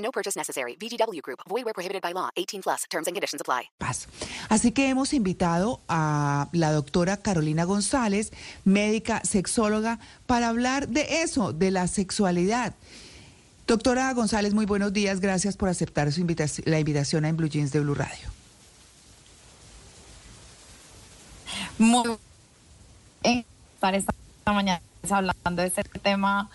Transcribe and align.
No 0.00 0.10
purchase 0.10 0.36
necessary. 0.36 0.76
VGW 0.76 1.20
Group. 1.22 1.40
Void 1.48 1.64
where 1.64 1.74
prohibited 1.74 2.02
by 2.02 2.12
law. 2.12 2.30
18 2.36 2.62
plus. 2.62 2.84
Terms 2.90 3.06
and 3.06 3.14
conditions 3.14 3.40
apply. 3.40 3.70
Paz. 3.78 4.08
Así 4.48 4.72
que 4.72 4.88
hemos 4.88 5.12
invitado 5.12 5.80
a 5.88 6.48
la 6.52 6.72
doctora 6.72 7.16
Carolina 7.16 7.64
González, 7.64 8.32
médica 8.64 9.22
sexóloga, 9.24 9.98
para 10.26 10.48
hablar 10.48 10.88
de 10.88 11.22
eso, 11.22 11.52
de 11.52 11.70
la 11.70 11.86
sexualidad. 11.86 12.74
Doctora 13.66 14.12
González, 14.14 14.52
muy 14.52 14.66
buenos 14.66 14.92
días. 14.92 15.20
Gracias 15.20 15.56
por 15.56 15.68
aceptar 15.68 16.10
su 16.10 16.20
invitación, 16.20 16.64
la 16.68 16.80
invitación 16.80 17.24
a 17.24 17.28
En 17.28 17.36
Blue 17.36 17.48
Jeans 17.48 17.70
de 17.70 17.80
Blue 17.80 17.94
Radio. 17.94 18.28
Muy 21.78 22.18
bien 23.22 23.44
estar 23.74 23.94
esta 23.94 24.12
mañana 24.46 24.82
hablando 25.08 25.62
de 25.62 25.68
este 25.68 25.84
tema 25.84 26.50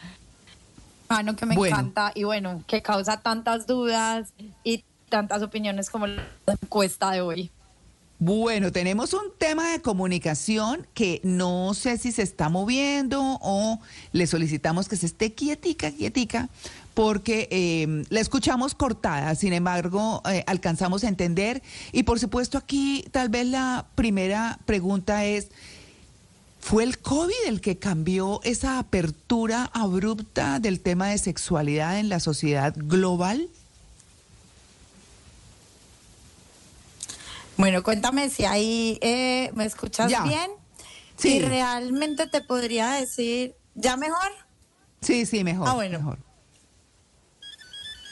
mano 1.10 1.36
que 1.36 1.46
me 1.46 1.56
Bueno. 1.56 1.76
encanta 1.76 2.12
y 2.16 2.24
bueno, 2.24 2.64
que 2.68 2.82
causa 2.82 3.22
tantas 3.22 3.68
dudas 3.68 4.34
y 4.64 4.84
tantas 5.10 5.42
opiniones 5.42 5.90
como 5.90 6.08
la 6.08 6.24
encuesta 6.48 7.12
de 7.12 7.22
hoy. 7.22 7.52
Bueno, 8.18 8.72
tenemos 8.72 9.14
un 9.14 9.26
tema 9.38 9.72
de 9.72 9.82
comunicación 9.82 10.88
que 10.94 11.20
no 11.24 11.74
sé 11.74 11.98
si 11.98 12.14
se 12.14 12.22
está 12.22 12.48
moviendo 12.48 13.20
o 13.42 13.80
le 14.14 14.26
solicitamos 14.26 14.88
que 14.88 14.96
se 14.96 15.06
esté 15.06 15.34
quietica, 15.34 15.92
quietica, 15.92 16.48
porque 16.94 17.50
eh, 17.52 18.06
la 18.10 18.22
escuchamos 18.22 18.74
cortada, 18.74 19.36
sin 19.36 19.52
embargo, 19.52 20.22
eh, 20.32 20.46
alcanzamos 20.48 21.04
a 21.04 21.10
entender. 21.10 21.62
Y 21.92 22.04
por 22.04 22.18
supuesto 22.20 22.58
aquí 22.58 23.06
tal 23.12 23.28
vez 23.28 23.48
la 23.48 23.86
primera 23.96 24.60
pregunta 24.66 25.26
es, 25.26 25.50
¿fue 26.66 26.84
el 26.84 26.98
COVID 26.98 27.46
el 27.46 27.62
que 27.62 27.78
cambió 27.78 28.40
esa 28.44 28.80
apertura 28.80 29.70
abrupta 29.72 30.60
del 30.60 30.80
tema 30.82 31.10
de 31.10 31.20
sexualidad 31.20 32.00
en 32.00 32.10
la 32.10 32.20
sociedad 32.20 32.74
global? 32.76 33.50
Bueno, 37.58 37.84
cuéntame 37.84 38.32
si 38.32 38.46
ahí 38.46 38.98
eh, 39.04 39.52
me 39.54 39.66
escuchas 39.66 40.10
Ya. 40.10 40.24
bien. 40.24 40.50
Sí. 41.18 41.36
Y 41.36 41.42
realmente 41.44 42.26
te 42.26 42.42
podría 42.42 42.94
decir, 42.94 43.54
¿ya 43.76 43.96
mejor? 43.96 44.32
Sí, 45.02 45.28
sí, 45.28 45.44
mejor. 45.44 45.68
Ah, 45.70 45.74
bueno. 45.76 46.00
mejor. 46.00 46.18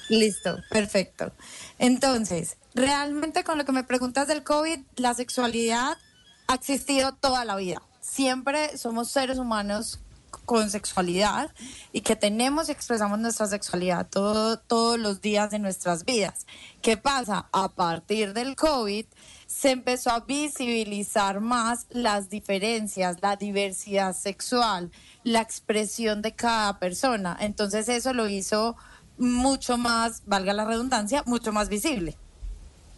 Listo, 0.10 0.60
perfecto. 0.70 1.32
Entonces, 1.80 2.58
realmente 2.76 3.44
con 3.44 3.58
lo 3.58 3.66
que 3.66 3.72
me 3.72 3.84
preguntas 3.84 4.28
del 4.28 4.44
COVID, 4.44 4.80
la 4.98 5.16
sexualidad 5.16 5.98
ha 6.46 6.54
existido 6.54 7.16
toda 7.16 7.46
la 7.46 7.56
vida. 7.56 7.82
Siempre 8.04 8.78
somos 8.78 9.10
seres 9.10 9.38
humanos 9.38 10.00
con 10.46 10.70
sexualidad 10.70 11.52
y 11.94 12.02
que 12.02 12.18
tenemos 12.18 12.68
y 12.68 12.74
expresamos 12.74 13.18
nuestra 13.18 13.46
sexualidad 13.48 14.08
todo- 14.10 14.58
todos 14.60 15.00
los 15.00 15.22
días 15.22 15.52
de 15.52 15.60
nuestras 15.60 16.04
vidas. 16.04 16.46
¿Qué 16.82 16.98
pasa? 16.98 17.48
A 17.54 17.70
partir 17.70 18.34
del 18.34 18.58
COVID 18.58 19.06
se 19.48 19.72
empezó 19.72 20.10
a 20.10 20.20
visibilizar 20.22 21.40
más 21.40 21.86
las 21.92 22.30
diferencias, 22.30 23.18
la 23.22 23.38
diversidad 23.38 24.14
sexual, 24.14 24.92
la 25.24 25.40
expresión 25.42 26.22
de 26.22 26.34
cada 26.34 26.78
persona. 26.80 27.38
Entonces 27.40 27.88
eso 27.88 28.12
lo 28.14 28.28
hizo 28.28 28.76
mucho 29.18 29.78
más, 29.78 30.24
valga 30.26 30.52
la 30.52 30.66
redundancia, 30.66 31.24
mucho 31.26 31.54
más 31.54 31.70
visible. 31.70 32.18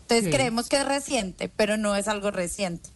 Entonces 0.04 0.26
Sí. 0.26 0.32
creemos 0.32 0.68
que 0.68 0.78
es 0.78 0.86
reciente, 0.88 1.50
pero 1.50 1.78
no 1.78 1.96
es 1.96 2.08
algo 2.08 2.32
reciente. 2.32 2.90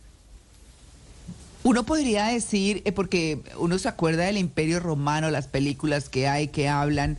Uno 1.63 1.85
podría 1.85 2.27
decir, 2.27 2.81
eh, 2.85 2.91
porque 2.91 3.41
uno 3.57 3.77
se 3.77 3.89
acuerda 3.89 4.23
del 4.23 4.37
Imperio 4.37 4.79
Romano, 4.79 5.29
las 5.29 5.47
películas 5.47 6.07
que 6.09 6.27
hay 6.27 6.47
que 6.47 6.69
hablan, 6.69 7.17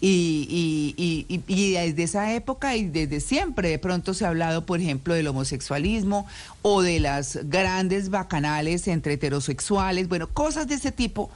y, 0.00 1.42
desde 1.48 2.02
esa 2.02 2.34
época 2.34 2.76
y 2.76 2.84
desde 2.84 3.20
siempre 3.20 3.70
de 3.70 3.78
pronto 3.78 4.14
se 4.14 4.24
ha 4.24 4.28
hablado, 4.28 4.66
por 4.66 4.80
ejemplo, 4.80 5.14
del 5.14 5.26
homosexualismo 5.26 6.26
o 6.62 6.82
de 6.82 7.00
las 7.00 7.38
grandes 7.44 8.10
bacanales 8.10 8.88
entre 8.88 9.14
heterosexuales, 9.14 10.08
bueno, 10.08 10.28
cosas 10.28 10.68
de 10.68 10.74
ese 10.74 10.92
tipo. 10.92 11.30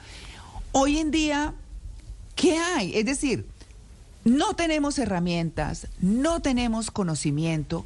Hoy 0.71 0.99
en 0.99 1.11
día, 1.11 1.53
¿qué 2.35 2.57
hay? 2.57 2.95
Es 2.95 3.05
decir, 3.05 3.45
no 4.23 4.55
tenemos 4.55 4.99
herramientas, 4.99 5.87
no 5.99 6.41
tenemos 6.41 6.91
conocimiento. 6.91 7.85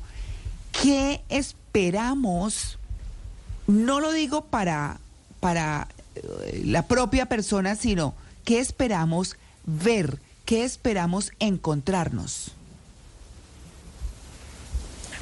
¿Qué 0.71 1.21
esperamos? 1.29 2.77
No 3.67 3.99
lo 3.99 4.11
digo 4.11 4.45
para, 4.45 4.99
para 5.39 5.87
eh, 6.15 6.63
la 6.65 6.83
propia 6.87 7.25
persona, 7.27 7.75
sino 7.75 8.13
qué 8.43 8.59
esperamos 8.59 9.35
ver, 9.65 10.19
qué 10.45 10.63
esperamos 10.63 11.31
encontrarnos. 11.39 12.51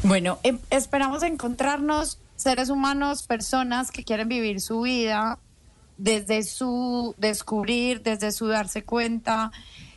Bueno, 0.03 0.39
em- 0.43 0.59
esperamos 0.69 1.23
encontrarnos 1.23 2.17
seres 2.35 2.69
humanos, 2.69 3.23
personas 3.23 3.91
que 3.91 4.03
quieren 4.03 4.27
vivir 4.27 4.59
su 4.59 4.81
vida 4.81 5.39
desde 5.97 6.43
su 6.43 7.15
descubrir, 7.17 8.01
desde 8.01 8.31
su 8.31 8.47
darse 8.47 8.83
cuenta. 8.83 9.51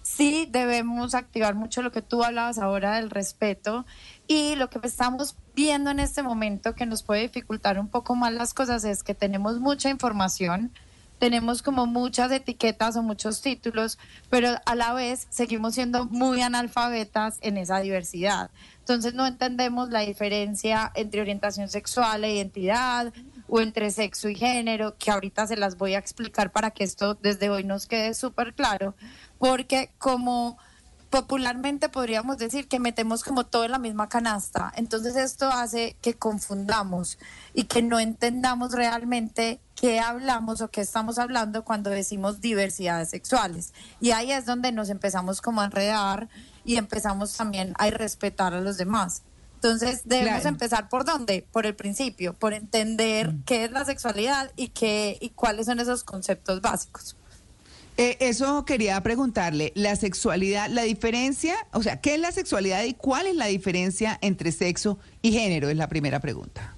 Sí 0.06 0.46
debemos 0.48 1.16
activar 1.16 1.56
mucho 1.56 1.82
lo 1.82 1.90
que 1.90 2.00
tú 2.00 2.22
hablabas 2.22 2.58
ahora 2.58 2.94
del 2.94 3.10
respeto 3.10 3.84
y 4.28 4.54
lo 4.54 4.70
que 4.70 4.78
estamos 4.84 5.36
viendo 5.56 5.90
en 5.90 5.98
este 5.98 6.22
momento 6.22 6.76
que 6.76 6.86
nos 6.86 7.02
puede 7.02 7.22
dificultar 7.22 7.76
un 7.80 7.88
poco 7.88 8.14
más 8.14 8.32
las 8.32 8.54
cosas 8.54 8.84
es 8.84 9.02
que 9.02 9.14
tenemos 9.14 9.58
mucha 9.58 9.90
información, 9.90 10.70
tenemos 11.18 11.60
como 11.60 11.86
muchas 11.86 12.30
etiquetas 12.30 12.96
o 12.96 13.02
muchos 13.02 13.42
títulos, 13.42 13.98
pero 14.30 14.50
a 14.64 14.74
la 14.76 14.92
vez 14.92 15.26
seguimos 15.28 15.74
siendo 15.74 16.06
muy 16.06 16.40
analfabetas 16.40 17.38
en 17.40 17.56
esa 17.56 17.80
diversidad. 17.80 18.50
Entonces 18.78 19.12
no 19.12 19.26
entendemos 19.26 19.90
la 19.90 20.00
diferencia 20.00 20.92
entre 20.94 21.20
orientación 21.20 21.68
sexual 21.68 22.22
e 22.22 22.36
identidad 22.36 23.12
o 23.48 23.60
entre 23.60 23.90
sexo 23.90 24.28
y 24.28 24.34
género, 24.34 24.96
que 24.98 25.10
ahorita 25.10 25.46
se 25.46 25.56
las 25.56 25.76
voy 25.76 25.94
a 25.94 25.98
explicar 25.98 26.52
para 26.52 26.70
que 26.70 26.84
esto 26.84 27.14
desde 27.14 27.50
hoy 27.50 27.64
nos 27.64 27.86
quede 27.86 28.14
súper 28.14 28.54
claro, 28.54 28.94
porque 29.38 29.90
como 29.98 30.58
popularmente 31.10 31.88
podríamos 31.88 32.36
decir 32.36 32.68
que 32.68 32.80
metemos 32.80 33.22
como 33.22 33.46
todo 33.46 33.64
en 33.64 33.70
la 33.70 33.78
misma 33.78 34.08
canasta. 34.08 34.72
Entonces 34.76 35.16
esto 35.16 35.48
hace 35.48 35.96
que 36.02 36.14
confundamos 36.14 37.18
y 37.54 37.64
que 37.64 37.80
no 37.80 38.00
entendamos 38.00 38.72
realmente 38.72 39.60
qué 39.76 40.00
hablamos 40.00 40.60
o 40.60 40.68
qué 40.68 40.80
estamos 40.80 41.18
hablando 41.18 41.64
cuando 41.64 41.90
decimos 41.90 42.40
diversidades 42.40 43.10
sexuales. 43.10 43.72
Y 44.00 44.10
ahí 44.10 44.32
es 44.32 44.46
donde 44.46 44.72
nos 44.72 44.90
empezamos 44.90 45.40
como 45.40 45.60
a 45.60 45.66
enredar 45.66 46.28
y 46.64 46.76
empezamos 46.76 47.34
también 47.36 47.72
a 47.78 47.86
irrespetar 47.88 48.52
a 48.52 48.60
los 48.60 48.76
demás. 48.76 49.22
Entonces 49.54 50.02
debemos 50.04 50.40
Claro. 50.42 50.48
empezar 50.50 50.88
por 50.88 51.04
dónde? 51.04 51.46
Por 51.50 51.66
el 51.66 51.74
principio, 51.74 52.34
por 52.34 52.52
entender 52.52 53.32
qué 53.46 53.64
es 53.64 53.70
la 53.70 53.84
sexualidad 53.84 54.50
y 54.56 54.68
qué 54.68 55.16
y 55.20 55.30
cuáles 55.30 55.66
son 55.66 55.80
esos 55.80 56.04
conceptos 56.04 56.60
básicos. 56.60 57.16
Eh, 57.98 58.18
eso 58.20 58.64
quería 58.66 59.00
preguntarle, 59.02 59.72
la 59.74 59.96
sexualidad, 59.96 60.68
la 60.68 60.82
diferencia, 60.82 61.54
o 61.72 61.82
sea, 61.82 62.00
¿qué 62.00 62.14
es 62.14 62.20
la 62.20 62.30
sexualidad 62.30 62.84
y 62.84 62.92
cuál 62.92 63.26
es 63.26 63.34
la 63.34 63.46
diferencia 63.46 64.18
entre 64.20 64.52
sexo 64.52 64.98
y 65.22 65.32
género? 65.32 65.70
Es 65.70 65.76
la 65.76 65.88
primera 65.88 66.20
pregunta. 66.20 66.74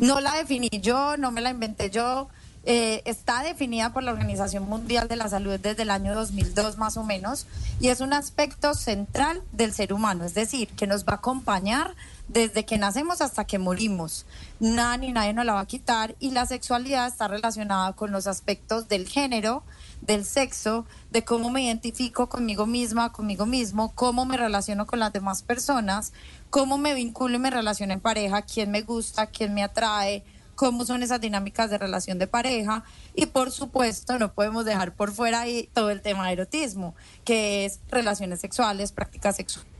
No 0.00 0.20
la 0.20 0.34
definí 0.34 0.70
yo, 0.80 1.16
no 1.18 1.30
me 1.30 1.40
la 1.40 1.50
inventé 1.50 1.90
yo. 1.90 2.28
Eh, 2.64 3.00
está 3.06 3.42
definida 3.42 3.90
por 3.94 4.02
la 4.02 4.12
Organización 4.12 4.68
Mundial 4.68 5.08
de 5.08 5.16
la 5.16 5.30
Salud 5.30 5.58
desde 5.58 5.82
el 5.82 5.90
año 5.90 6.14
2002 6.14 6.76
más 6.76 6.98
o 6.98 7.04
menos 7.04 7.46
y 7.80 7.88
es 7.88 8.02
un 8.02 8.12
aspecto 8.12 8.74
central 8.74 9.42
del 9.52 9.72
ser 9.72 9.94
humano, 9.94 10.24
es 10.24 10.34
decir, 10.34 10.68
que 10.68 10.86
nos 10.86 11.06
va 11.06 11.14
a 11.14 11.16
acompañar 11.16 11.94
desde 12.28 12.66
que 12.66 12.76
nacemos 12.76 13.22
hasta 13.22 13.46
que 13.46 13.58
morimos. 13.58 14.26
Nada 14.60 14.98
ni 14.98 15.10
nadie 15.10 15.32
nos 15.32 15.46
la 15.46 15.54
va 15.54 15.60
a 15.60 15.66
quitar 15.66 16.16
y 16.20 16.32
la 16.32 16.44
sexualidad 16.44 17.08
está 17.08 17.28
relacionada 17.28 17.94
con 17.94 18.12
los 18.12 18.26
aspectos 18.26 18.88
del 18.88 19.08
género, 19.08 19.62
del 20.02 20.26
sexo, 20.26 20.84
de 21.10 21.24
cómo 21.24 21.48
me 21.48 21.62
identifico 21.62 22.28
conmigo 22.28 22.66
misma, 22.66 23.10
conmigo 23.10 23.46
mismo, 23.46 23.92
cómo 23.94 24.26
me 24.26 24.36
relaciono 24.36 24.86
con 24.86 24.98
las 24.98 25.14
demás 25.14 25.42
personas, 25.42 26.12
cómo 26.50 26.76
me 26.76 26.92
vinculo 26.92 27.36
y 27.36 27.38
me 27.38 27.50
relaciono 27.50 27.94
en 27.94 28.00
pareja, 28.00 28.42
quién 28.42 28.70
me 28.70 28.82
gusta, 28.82 29.28
quién 29.28 29.54
me 29.54 29.62
atrae, 29.62 30.22
cómo 30.60 30.84
son 30.84 31.02
esas 31.02 31.22
dinámicas 31.22 31.70
de 31.70 31.78
relación 31.78 32.18
de 32.18 32.26
pareja 32.26 32.84
y 33.14 33.24
por 33.24 33.50
supuesto 33.50 34.18
no 34.18 34.34
podemos 34.34 34.66
dejar 34.66 34.94
por 34.94 35.10
fuera 35.10 35.40
ahí 35.40 35.70
todo 35.72 35.88
el 35.88 36.02
tema 36.02 36.26
de 36.26 36.34
erotismo, 36.34 36.94
que 37.24 37.64
es 37.64 37.80
relaciones 37.88 38.40
sexuales, 38.40 38.92
prácticas 38.92 39.36
sexuales, 39.36 39.70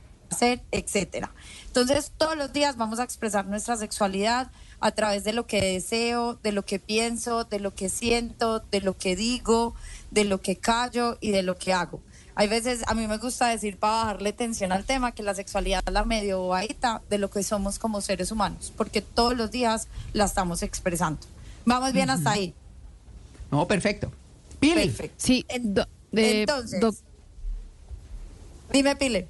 etcétera. 0.71 1.31
Entonces, 1.67 2.11
todos 2.17 2.35
los 2.35 2.51
días 2.51 2.77
vamos 2.77 2.97
a 2.97 3.03
expresar 3.03 3.45
nuestra 3.45 3.77
sexualidad 3.77 4.49
a 4.79 4.89
través 4.89 5.23
de 5.23 5.33
lo 5.33 5.45
que 5.45 5.61
deseo, 5.61 6.39
de 6.41 6.51
lo 6.51 6.65
que 6.65 6.79
pienso, 6.79 7.43
de 7.43 7.59
lo 7.59 7.75
que 7.75 7.87
siento, 7.87 8.61
de 8.71 8.81
lo 8.81 8.97
que 8.97 9.15
digo, 9.15 9.75
de 10.09 10.23
lo 10.23 10.41
que 10.41 10.55
callo 10.55 11.19
y 11.21 11.29
de 11.29 11.43
lo 11.43 11.59
que 11.59 11.73
hago. 11.73 12.01
Hay 12.35 12.47
veces, 12.47 12.81
a 12.87 12.93
mí 12.93 13.07
me 13.07 13.17
gusta 13.17 13.47
decir 13.49 13.77
para 13.77 13.93
bajarle 14.05 14.31
tensión 14.33 14.71
al 14.71 14.85
tema 14.85 15.11
que 15.11 15.21
la 15.21 15.35
sexualidad 15.35 15.83
es 15.85 15.91
la 15.93 16.05
medio 16.05 16.39
bobadita 16.39 17.01
de 17.09 17.17
lo 17.17 17.29
que 17.29 17.43
somos 17.43 17.77
como 17.77 17.99
seres 18.01 18.31
humanos, 18.31 18.71
porque 18.77 19.01
todos 19.01 19.35
los 19.35 19.51
días 19.51 19.87
la 20.13 20.25
estamos 20.25 20.63
expresando. 20.63 21.19
Vamos 21.65 21.91
bien 21.93 22.09
hasta 22.09 22.31
ahí. 22.31 22.53
No, 23.51 23.67
perfecto. 23.67 24.11
Pili. 24.59 24.85
Perfecto. 24.85 25.15
Sí, 25.17 25.45
do- 25.59 25.85
de- 26.11 26.41
Entonces, 26.41 26.79
doc- 26.79 26.95
dime, 28.71 28.95
Pile. 28.95 29.27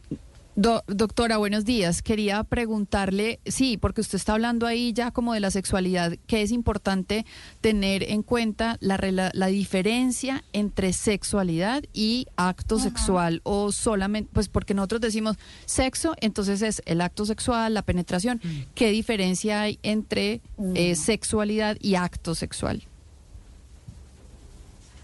Do- 0.61 0.83
doctora, 0.87 1.37
buenos 1.37 1.65
días. 1.65 2.01
Quería 2.01 2.43
preguntarle, 2.43 3.39
sí, 3.45 3.77
porque 3.77 4.01
usted 4.01 4.17
está 4.17 4.33
hablando 4.33 4.67
ahí 4.67 4.93
ya 4.93 5.11
como 5.11 5.33
de 5.33 5.39
la 5.39 5.49
sexualidad, 5.51 6.13
que 6.27 6.41
es 6.41 6.51
importante 6.51 7.25
tener 7.61 8.03
en 8.03 8.21
cuenta 8.23 8.77
la, 8.79 8.97
rela- 8.97 9.31
la 9.33 9.47
diferencia 9.47 10.43
entre 10.53 10.93
sexualidad 10.93 11.83
y 11.93 12.27
acto 12.35 12.77
sexual 12.79 13.41
o 13.43 13.71
solamente, 13.71 14.29
pues 14.33 14.47
porque 14.49 14.73
nosotros 14.73 15.01
decimos 15.01 15.37
sexo, 15.65 16.13
entonces 16.21 16.61
es 16.61 16.81
el 16.85 17.01
acto 17.01 17.25
sexual, 17.25 17.73
la 17.73 17.81
penetración. 17.81 18.39
¿Qué 18.75 18.91
diferencia 18.91 19.61
hay 19.61 19.79
entre 19.83 20.41
eh, 20.75 20.95
sexualidad 20.95 21.77
y 21.79 21.95
acto 21.95 22.35
sexual? 22.35 22.83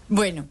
Bueno, 0.08 0.46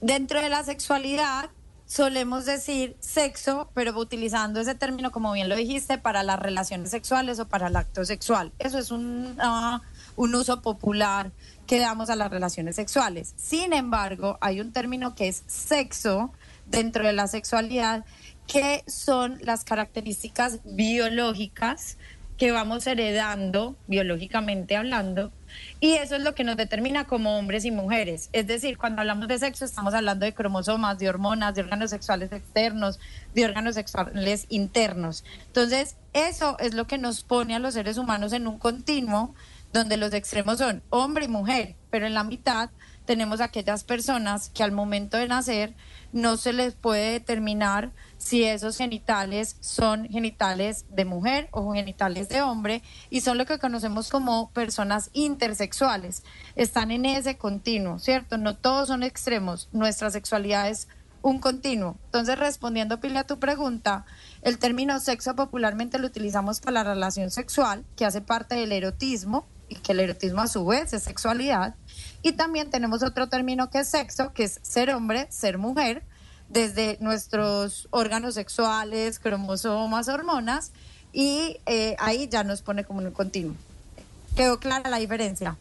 dentro 0.00 0.40
de 0.42 0.48
la 0.48 0.64
sexualidad 0.64 1.50
solemos 1.86 2.44
decir 2.44 2.96
sexo, 3.00 3.70
pero 3.74 3.96
utilizando 3.98 4.60
ese 4.60 4.74
término, 4.74 5.12
como 5.12 5.32
bien 5.32 5.48
lo 5.48 5.56
dijiste, 5.56 5.98
para 5.98 6.22
las 6.22 6.38
relaciones 6.38 6.90
sexuales 6.90 7.38
o 7.38 7.46
para 7.48 7.68
el 7.68 7.76
acto 7.76 8.04
sexual. 8.04 8.52
Eso 8.58 8.78
es 8.78 8.90
un, 8.90 9.36
ah, 9.40 9.80
un 10.16 10.34
uso 10.34 10.60
popular 10.62 11.30
que 11.66 11.78
damos 11.78 12.10
a 12.10 12.16
las 12.16 12.30
relaciones 12.30 12.76
sexuales. 12.76 13.34
Sin 13.36 13.72
embargo, 13.72 14.36
hay 14.40 14.60
un 14.60 14.72
término 14.72 15.14
que 15.14 15.28
es 15.28 15.42
sexo 15.46 16.32
dentro 16.66 17.06
de 17.06 17.12
la 17.12 17.28
sexualidad, 17.28 18.04
que 18.46 18.84
son 18.86 19.38
las 19.42 19.64
características 19.64 20.60
biológicas 20.64 21.98
que 22.36 22.52
vamos 22.52 22.86
heredando, 22.86 23.76
biológicamente 23.86 24.76
hablando, 24.76 25.32
y 25.80 25.94
eso 25.94 26.16
es 26.16 26.22
lo 26.22 26.34
que 26.34 26.44
nos 26.44 26.56
determina 26.56 27.06
como 27.06 27.38
hombres 27.38 27.64
y 27.64 27.70
mujeres. 27.70 28.28
Es 28.32 28.46
decir, 28.46 28.78
cuando 28.78 29.00
hablamos 29.00 29.28
de 29.28 29.38
sexo 29.38 29.64
estamos 29.64 29.94
hablando 29.94 30.24
de 30.24 30.34
cromosomas, 30.34 30.98
de 30.98 31.08
hormonas, 31.08 31.54
de 31.54 31.62
órganos 31.62 31.90
sexuales 31.90 32.32
externos, 32.32 32.98
de 33.34 33.44
órganos 33.44 33.74
sexuales 33.74 34.46
internos. 34.48 35.24
Entonces, 35.46 35.96
eso 36.12 36.56
es 36.58 36.74
lo 36.74 36.86
que 36.86 36.98
nos 36.98 37.22
pone 37.22 37.54
a 37.54 37.58
los 37.58 37.74
seres 37.74 37.98
humanos 37.98 38.32
en 38.32 38.46
un 38.46 38.58
continuo 38.58 39.34
donde 39.72 39.96
los 39.96 40.14
extremos 40.14 40.58
son 40.58 40.82
hombre 40.90 41.26
y 41.26 41.28
mujer, 41.28 41.76
pero 41.90 42.06
en 42.06 42.14
la 42.14 42.24
mitad 42.24 42.70
tenemos 43.04 43.40
aquellas 43.40 43.84
personas 43.84 44.50
que 44.50 44.62
al 44.62 44.72
momento 44.72 45.16
de 45.16 45.28
nacer 45.28 45.74
no 46.12 46.36
se 46.36 46.52
les 46.52 46.74
puede 46.74 47.12
determinar 47.12 47.92
si 48.26 48.42
esos 48.42 48.76
genitales 48.76 49.56
son 49.60 50.08
genitales 50.08 50.84
de 50.90 51.04
mujer 51.04 51.48
o 51.52 51.72
genitales 51.72 52.28
de 52.28 52.42
hombre 52.42 52.82
y 53.08 53.20
son 53.20 53.38
lo 53.38 53.46
que 53.46 53.60
conocemos 53.60 54.10
como 54.10 54.50
personas 54.50 55.10
intersexuales. 55.12 56.24
Están 56.56 56.90
en 56.90 57.06
ese 57.06 57.38
continuo, 57.38 58.00
¿cierto? 58.00 58.36
No 58.36 58.56
todos 58.56 58.88
son 58.88 59.04
extremos. 59.04 59.68
Nuestra 59.70 60.10
sexualidad 60.10 60.68
es 60.68 60.88
un 61.22 61.38
continuo. 61.38 61.96
Entonces, 62.06 62.36
respondiendo, 62.36 63.00
Pili, 63.00 63.16
a 63.16 63.24
tu 63.24 63.38
pregunta, 63.38 64.06
el 64.42 64.58
término 64.58 64.98
sexo 64.98 65.36
popularmente 65.36 65.98
lo 65.98 66.08
utilizamos 66.08 66.60
para 66.60 66.82
la 66.82 66.94
relación 66.94 67.30
sexual, 67.30 67.84
que 67.94 68.06
hace 68.06 68.20
parte 68.20 68.56
del 68.56 68.72
erotismo, 68.72 69.46
y 69.68 69.76
que 69.76 69.92
el 69.92 70.00
erotismo 70.00 70.40
a 70.40 70.46
su 70.46 70.64
vez 70.66 70.92
es 70.92 71.02
sexualidad. 71.02 71.74
Y 72.22 72.32
también 72.32 72.70
tenemos 72.70 73.02
otro 73.02 73.28
término 73.28 73.70
que 73.70 73.80
es 73.80 73.88
sexo, 73.88 74.32
que 74.32 74.44
es 74.44 74.60
ser 74.62 74.90
hombre, 74.90 75.26
ser 75.30 75.58
mujer, 75.58 76.04
desde 76.48 76.98
nuestros 77.00 77.88
órganos 77.90 78.34
sexuales, 78.34 79.18
cromosomas, 79.18 80.08
hormonas, 80.08 80.72
y 81.12 81.58
eh, 81.66 81.96
ahí 81.98 82.28
ya 82.28 82.44
nos 82.44 82.62
pone 82.62 82.84
como 82.84 83.00
en 83.00 83.08
un 83.08 83.12
continuo. 83.12 83.54
¿Quedó 84.36 84.58
clara 84.58 84.90
la 84.90 84.98
diferencia? 84.98 85.56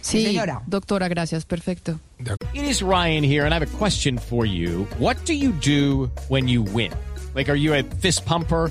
Sí, 0.00 0.24
señora. 0.24 0.62
doctora, 0.66 1.08
gracias, 1.08 1.44
perfecto. 1.44 1.98
It 2.54 2.62
is 2.62 2.82
Ryan 2.82 3.24
here, 3.24 3.44
and 3.44 3.52
I 3.52 3.58
have 3.58 3.62
a 3.62 3.78
question 3.78 4.18
for 4.18 4.46
you. 4.46 4.86
What 4.98 5.16
do 5.26 5.34
you 5.34 5.52
do 5.52 6.10
when 6.28 6.48
you 6.48 6.62
win? 6.62 6.92
Like, 7.34 7.50
are 7.50 7.58
you 7.58 7.74
a 7.74 7.82
fist 7.82 8.24
pumper? 8.24 8.70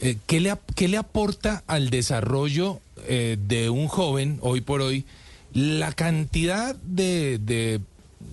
eh, 0.00 0.16
¿qué, 0.26 0.40
le, 0.40 0.54
qué 0.74 0.88
le 0.88 0.96
aporta 0.96 1.62
al 1.66 1.90
desarrollo 1.90 2.80
eh, 3.06 3.36
de 3.46 3.70
un 3.70 3.88
joven 3.88 4.38
hoy 4.42 4.60
por 4.60 4.80
hoy 4.80 5.04
la 5.52 5.92
cantidad 5.92 6.74
de- 6.76 7.38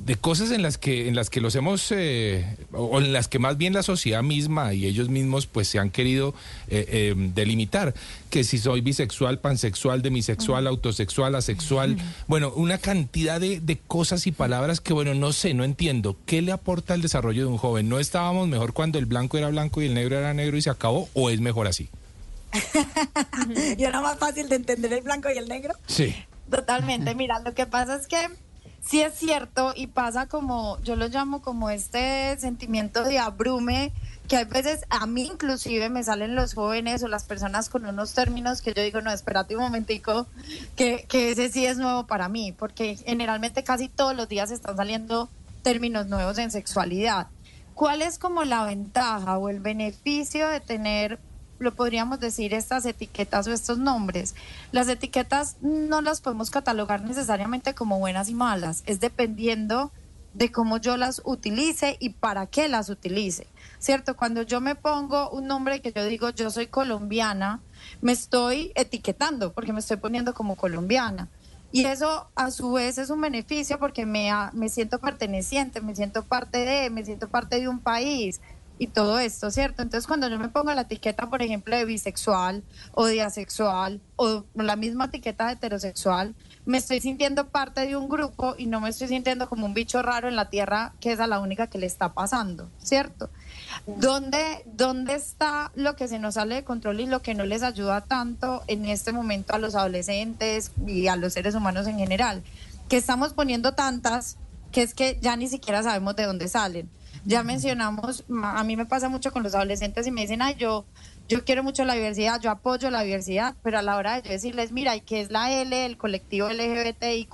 de 0.06 0.15
cosas 0.15 0.51
en 0.51 0.62
las 0.62 0.77
que 0.77 1.07
en 1.07 1.15
las 1.15 1.30
que 1.30 1.42
los 1.42 1.56
hemos 1.56 1.92
eh, 1.92 2.57
o 2.71 3.00
en 3.00 3.13
las 3.13 3.27
que 3.27 3.39
más 3.39 3.57
bien 3.57 3.74
la 3.74 3.83
sociedad 3.83 4.24
misma 4.24 4.74
y 4.74 4.86
ellos 4.86 5.09
mismos 5.09 5.45
pues 5.45 5.68
se 5.68 5.80
han 5.80 5.92
querido 5.92 6.33
eh, 6.69 6.86
eh, 6.89 7.13
delimitar 7.33 7.94
que 8.30 8.44
si 8.44 8.57
soy 8.57 8.81
bisexual, 8.81 9.39
pansexual, 9.39 10.01
demisexual, 10.01 10.65
autosexual, 10.65 11.36
asexual, 11.36 11.98
bueno, 12.27 12.53
una 12.56 12.77
cantidad 12.77 13.42
de, 13.42 13.59
de 13.59 13.77
cosas 13.77 14.25
y 14.25 14.31
palabras 14.31 14.80
que 14.80 14.94
bueno, 14.94 15.13
no 15.13 15.33
sé, 15.33 15.53
no 15.53 15.65
entiendo. 15.65 16.15
¿Qué 16.25 16.42
le 16.42 16.54
aporta 16.54 16.94
al 16.94 17.01
desarrollo 17.01 17.42
de 17.42 17.47
un 17.47 17.57
joven? 17.57 17.89
¿No 17.89 18.00
estábamos 18.00 18.47
mejor 18.47 18.71
cuando 18.71 19.00
el 19.00 19.06
blanco 19.06 19.38
era 19.38 19.50
blanco 19.50 19.81
y 19.81 19.88
el 19.88 19.94
negro 19.94 20.18
era 20.18 20.33
negro 20.33 20.56
y 20.56 20.62
se 20.62 20.69
acabó 20.69 21.09
o 21.13 21.30
es 21.30 21.42
mejor 21.42 21.68
así? 21.68 21.90
¿Y 23.78 23.83
era 23.83 24.02
más 24.02 24.18
fácil 24.18 24.47
de 24.49 24.56
entender 24.56 24.94
el 24.94 25.02
blanco 25.02 25.30
y 25.33 25.37
el 25.37 25.47
negro? 25.47 25.73
Sí. 25.87 26.16
Totalmente, 26.49 27.14
mira, 27.16 27.40
lo 27.40 27.54
que 27.54 27.66
pasa 27.66 27.95
es 27.95 28.07
que 28.07 28.30
sí 28.83 29.02
es 29.02 29.14
cierto 29.14 29.73
y 29.76 29.88
pasa 29.88 30.28
como, 30.28 30.81
yo 30.81 30.95
lo 30.95 31.07
llamo 31.07 31.42
como 31.42 31.69
este 31.69 32.38
sentimiento 32.40 33.04
de 33.04 33.19
abrume, 33.19 33.94
que 34.28 34.38
a 34.38 34.45
veces 34.45 34.85
a 34.90 35.06
mí 35.07 35.23
inclusive 35.23 35.90
me 35.90 36.04
salen 36.04 36.35
los 36.35 36.54
jóvenes 36.54 37.04
o 37.04 37.07
las 37.07 37.26
personas 37.26 37.69
con 37.69 37.85
unos 37.85 38.14
términos 38.14 38.61
que 38.61 38.73
yo 38.73 38.81
digo, 38.81 39.02
no, 39.02 39.11
espérate 39.11 39.56
un 39.56 39.64
momentico, 39.64 40.28
que, 40.76 41.06
que 41.07 41.31
ese 41.31 41.50
sí 41.50 41.66
es 41.66 41.78
nuevo 41.78 42.07
para 42.07 42.30
mí, 42.30 42.52
porque 42.52 42.95
generalmente 42.95 43.64
casi 43.64 43.90
todos 43.90 44.16
los 44.16 44.28
días 44.28 44.52
están 44.52 44.78
saliendo 44.78 45.30
términos 45.64 46.07
nuevos 46.07 46.38
en 46.38 46.52
sexualidad. 46.52 47.28
¿Cuál 47.73 48.02
es 48.02 48.19
como 48.19 48.44
la 48.44 48.64
ventaja 48.64 49.38
o 49.38 49.50
el 49.50 49.59
beneficio 49.59 50.47
de 50.47 50.59
tener 50.59 51.19
lo 51.61 51.73
podríamos 51.73 52.19
decir, 52.19 52.53
estas 52.53 52.85
etiquetas 52.85 53.47
o 53.47 53.53
estos 53.53 53.77
nombres. 53.77 54.35
Las 54.71 54.89
etiquetas 54.89 55.57
no 55.61 56.01
las 56.01 56.21
podemos 56.21 56.49
catalogar 56.49 57.03
necesariamente 57.03 57.73
como 57.73 57.99
buenas 57.99 58.30
y 58.30 58.33
malas, 58.33 58.83
es 58.85 58.99
dependiendo 58.99 59.91
de 60.33 60.51
cómo 60.51 60.77
yo 60.77 60.97
las 60.97 61.21
utilice 61.25 61.97
y 61.99 62.09
para 62.09 62.47
qué 62.47 62.68
las 62.68 62.89
utilice, 62.89 63.47
¿cierto? 63.80 64.15
Cuando 64.15 64.44
yo 64.44 64.61
me 64.61 64.75
pongo 64.75 65.30
un 65.30 65.47
nombre 65.47 65.81
que 65.81 65.91
yo 65.91 66.06
digo 66.06 66.30
yo 66.30 66.49
soy 66.49 66.68
colombiana, 66.68 67.59
me 68.01 68.13
estoy 68.13 68.71
etiquetando 68.75 69.53
porque 69.53 69.73
me 69.73 69.80
estoy 69.80 69.97
poniendo 69.97 70.33
como 70.33 70.56
colombiana. 70.56 71.27
Y 71.73 71.85
eso 71.85 72.27
a 72.35 72.51
su 72.51 72.73
vez 72.73 72.97
es 72.97 73.09
un 73.09 73.21
beneficio 73.21 73.80
porque 73.80 74.06
me, 74.06 74.30
me 74.51 74.68
siento 74.68 74.99
perteneciente, 74.99 75.80
me 75.80 75.95
siento 75.95 76.23
parte 76.23 76.65
de, 76.65 76.89
me 76.89 77.06
siento 77.06 77.30
parte 77.30 77.61
de 77.61 77.69
un 77.69 77.80
país 77.80 78.41
y 78.81 78.88
todo 78.88 79.19
esto, 79.19 79.52
¿cierto? 79.52 79.83
Entonces 79.83 80.07
cuando 80.07 80.28
yo 80.28 80.40
me 80.40 80.50
pongo 80.50 80.73
la 80.73 80.81
etiqueta, 80.81 81.30
por 81.30 81.44
ejemplo, 81.44 81.78
de 81.78 81.85
bisexual 81.85 82.64
o 82.94 83.06
de 83.06 83.21
asexual 83.21 84.02
o 84.16 84.44
la 84.56 84.76
misma 84.76 85.06
etiqueta 85.06 85.45
de 85.45 85.54
heterosexual, 85.54 86.33
me 86.66 86.80
estoy 86.80 87.00
sintiendo 87.00 87.47
parte 87.50 87.85
de 87.85 87.95
un 87.95 88.09
grupo 88.09 88.56
y 88.57 88.66
no 88.66 88.81
me 88.81 88.90
estoy 88.90 89.07
sintiendo 89.07 89.47
como 89.47 89.68
un 89.68 89.76
bicho 89.76 90.02
raro 90.02 90.28
en 90.28 90.35
la 90.35 90.50
tierra 90.50 90.94
que 91.00 91.11
es 91.11 91.19
a 91.19 91.28
la 91.28 91.40
única 91.40 91.68
que 91.68 91.78
le 91.78 91.85
está 91.85 92.14
pasando, 92.14 92.71
¿cierto? 92.81 93.30
¿Dónde, 93.85 94.64
¿Dónde 94.66 95.14
está 95.14 95.71
lo 95.76 95.95
que 95.95 96.07
se 96.07 96.18
nos 96.18 96.33
sale 96.33 96.56
de 96.56 96.64
control 96.64 97.02
y 97.02 97.06
lo 97.06 97.21
que 97.21 97.35
no 97.35 97.44
les 97.44 97.61
ayuda 97.61 98.02
tanto 98.02 98.64
en 98.66 98.85
este 98.85 99.14
momento 99.14 99.54
a 99.54 99.59
los 99.59 99.76
adolescentes 99.76 100.71
y 100.88 101.06
a 101.06 101.16
los 101.18 101.33
seres 101.33 101.54
humanos 101.54 101.85
en 101.85 102.00
general? 102.00 102.42
que 102.90 102.97
estamos 102.97 103.31
poniendo 103.31 103.73
tantas 103.73 104.38
que 104.73 104.81
es 104.81 104.94
que 104.94 105.18
ya 105.21 105.38
ni 105.38 105.47
siquiera 105.47 105.81
sabemos 105.81 106.16
de 106.18 106.26
dónde 106.26 106.50
salen. 106.50 106.90
Ya 107.25 107.44
mencionamos, 107.44 108.23
a 108.44 108.63
mí 108.63 108.75
me 108.75 108.85
pasa 108.85 109.07
mucho 109.07 109.31
con 109.31 109.44
los 109.44 109.54
adolescentes 109.54 110.07
y 110.07 110.11
me 110.11 110.21
dicen, 110.21 110.42
ay, 110.42 110.56
yo, 110.56 110.85
yo 111.30 111.45
quiero 111.45 111.63
mucho 111.63 111.85
la 111.85 111.94
diversidad, 111.94 112.42
yo 112.42 112.49
apoyo 112.49 112.90
la 112.90 113.04
diversidad, 113.04 113.56
pero 113.61 113.78
a 113.78 113.81
la 113.83 113.95
hora 113.95 114.16
de 114.16 114.23
yo 114.23 114.31
decirles, 114.31 114.71
mira, 114.71 114.95
¿y 114.95 115.01
qué 115.01 115.21
es 115.21 115.31
la 115.31 115.51
L, 115.51 115.85
el 115.85 115.97
colectivo 115.97 116.49
LGBTIQ+, 116.49 117.30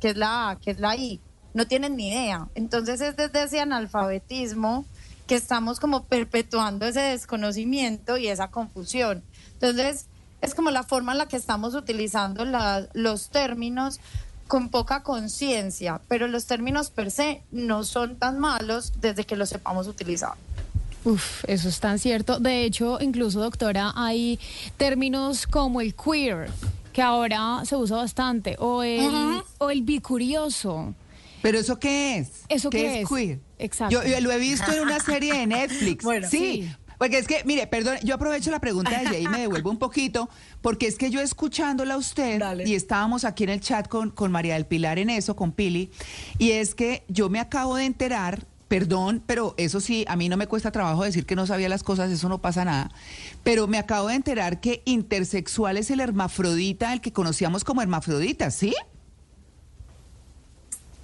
qué 0.00 0.10
es 0.10 0.16
la 0.16 0.50
A, 0.50 0.56
qué 0.56 0.70
es 0.70 0.80
la 0.80 0.96
I? 0.96 1.20
No 1.52 1.66
tienen 1.66 1.96
ni 1.96 2.08
idea. 2.08 2.48
Entonces 2.54 3.00
es 3.00 3.16
desde 3.16 3.42
ese 3.42 3.60
analfabetismo 3.60 4.86
que 5.26 5.36
estamos 5.36 5.78
como 5.78 6.04
perpetuando 6.04 6.86
ese 6.86 7.00
desconocimiento 7.00 8.16
y 8.16 8.28
esa 8.28 8.50
confusión. 8.50 9.22
Entonces, 9.52 10.06
es 10.40 10.54
como 10.54 10.70
la 10.70 10.84
forma 10.84 11.12
en 11.12 11.18
la 11.18 11.28
que 11.28 11.36
estamos 11.36 11.74
utilizando 11.74 12.44
los 12.94 13.28
términos 13.28 14.00
con 14.48 14.70
poca 14.70 15.02
conciencia, 15.02 16.00
pero 16.08 16.26
los 16.26 16.46
términos 16.46 16.90
per 16.90 17.10
se 17.10 17.42
no 17.52 17.84
son 17.84 18.16
tan 18.16 18.40
malos 18.40 18.94
desde 19.00 19.24
que 19.24 19.36
los 19.36 19.50
sepamos 19.50 19.86
utilizar. 19.86 20.32
Uf, 21.04 21.44
eso 21.46 21.68
es 21.68 21.78
tan 21.78 21.98
cierto. 21.98 22.40
De 22.40 22.64
hecho, 22.64 22.98
incluso, 23.00 23.40
doctora, 23.40 23.92
hay 23.94 24.40
términos 24.76 25.46
como 25.46 25.80
el 25.80 25.94
queer, 25.94 26.50
que 26.92 27.02
ahora 27.02 27.62
se 27.64 27.76
usa 27.76 27.98
bastante, 27.98 28.56
o 28.58 28.82
el, 28.82 29.42
o 29.58 29.70
el 29.70 29.82
bicurioso. 29.82 30.94
¿Pero 31.40 31.58
eso 31.58 31.78
qué 31.78 32.18
es? 32.18 32.28
¿Eso 32.48 32.68
qué 32.70 33.02
es? 33.02 33.08
queer? 33.08 33.38
Exacto. 33.58 33.94
Yo, 33.94 34.08
yo 34.08 34.20
lo 34.20 34.32
he 34.32 34.38
visto 34.38 34.72
en 34.72 34.80
una 34.80 34.98
serie 34.98 35.34
de 35.34 35.46
Netflix. 35.46 36.04
Bueno, 36.08 36.28
sí. 36.28 36.38
sí. 36.38 36.70
Porque 36.98 37.18
es 37.18 37.26
que, 37.28 37.42
mire, 37.44 37.66
perdón, 37.68 37.96
yo 38.02 38.16
aprovecho 38.16 38.50
la 38.50 38.58
pregunta 38.58 38.98
de 38.98 39.06
Jay 39.06 39.24
y 39.24 39.28
me 39.28 39.38
devuelvo 39.40 39.70
un 39.70 39.78
poquito, 39.78 40.28
porque 40.60 40.88
es 40.88 40.96
que 40.98 41.10
yo 41.10 41.20
escuchándola 41.20 41.94
a 41.94 41.96
usted, 41.96 42.40
y 42.66 42.74
estábamos 42.74 43.24
aquí 43.24 43.44
en 43.44 43.50
el 43.50 43.60
chat 43.60 43.86
con, 43.86 44.10
con 44.10 44.32
María 44.32 44.54
del 44.54 44.66
Pilar 44.66 44.98
en 44.98 45.08
eso, 45.08 45.36
con 45.36 45.52
Pili, 45.52 45.90
y 46.38 46.50
es 46.52 46.74
que 46.74 47.04
yo 47.08 47.28
me 47.28 47.38
acabo 47.38 47.76
de 47.76 47.84
enterar, 47.84 48.44
perdón, 48.66 49.22
pero 49.24 49.54
eso 49.58 49.80
sí, 49.80 50.04
a 50.08 50.16
mí 50.16 50.28
no 50.28 50.36
me 50.36 50.48
cuesta 50.48 50.72
trabajo 50.72 51.04
decir 51.04 51.24
que 51.24 51.36
no 51.36 51.46
sabía 51.46 51.68
las 51.68 51.84
cosas, 51.84 52.10
eso 52.10 52.28
no 52.28 52.38
pasa 52.38 52.64
nada, 52.64 52.90
pero 53.44 53.68
me 53.68 53.78
acabo 53.78 54.08
de 54.08 54.14
enterar 54.16 54.58
que 54.60 54.82
intersexual 54.84 55.76
es 55.76 55.92
el 55.92 56.00
hermafrodita, 56.00 56.92
el 56.92 57.00
que 57.00 57.12
conocíamos 57.12 57.62
como 57.62 57.80
hermafrodita, 57.80 58.50
¿sí? 58.50 58.74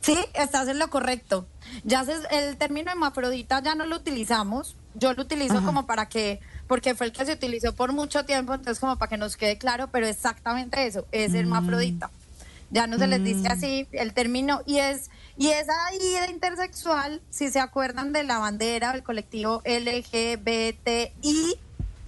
Sí, 0.00 0.18
estás 0.34 0.68
en 0.68 0.78
lo 0.78 0.90
correcto. 0.90 1.46
Ya 1.84 2.04
se- 2.04 2.14
el 2.30 2.56
término 2.58 2.90
hermafrodita 2.90 3.62
ya 3.62 3.74
no 3.74 3.86
lo 3.86 3.96
utilizamos. 3.96 4.76
Yo 4.94 5.12
lo 5.12 5.22
utilizo 5.22 5.58
Ajá. 5.58 5.66
como 5.66 5.86
para 5.86 6.06
que, 6.08 6.40
porque 6.68 6.94
fue 6.94 7.06
el 7.06 7.12
que 7.12 7.24
se 7.26 7.32
utilizó 7.32 7.74
por 7.74 7.92
mucho 7.92 8.24
tiempo, 8.24 8.54
entonces 8.54 8.78
como 8.80 8.96
para 8.96 9.08
que 9.10 9.16
nos 9.16 9.36
quede 9.36 9.58
claro, 9.58 9.88
pero 9.90 10.06
exactamente 10.06 10.86
eso, 10.86 11.06
es 11.12 11.32
Mm. 11.32 11.36
hermafrodita. 11.36 12.10
Ya 12.70 12.86
no 12.86 12.98
se 12.98 13.06
les 13.06 13.22
dice 13.22 13.46
así 13.48 13.86
el 13.92 14.12
término 14.14 14.62
y 14.66 14.78
es 14.78 15.10
y 15.36 15.48
esa 15.48 15.74
I 15.94 16.26
de 16.26 16.30
intersexual, 16.32 17.20
si 17.30 17.50
se 17.50 17.58
acuerdan 17.60 18.12
de 18.12 18.22
la 18.24 18.38
bandera 18.38 18.92
del 18.92 19.02
colectivo 19.02 19.62
LGBTI, 19.64 21.54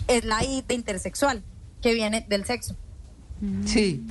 es 0.08 0.24
la 0.24 0.44
I 0.44 0.62
de 0.66 0.74
intersexual, 0.74 1.42
que 1.82 1.92
viene 1.94 2.24
del 2.28 2.44
sexo. 2.44 2.76
Sí. 3.66 4.06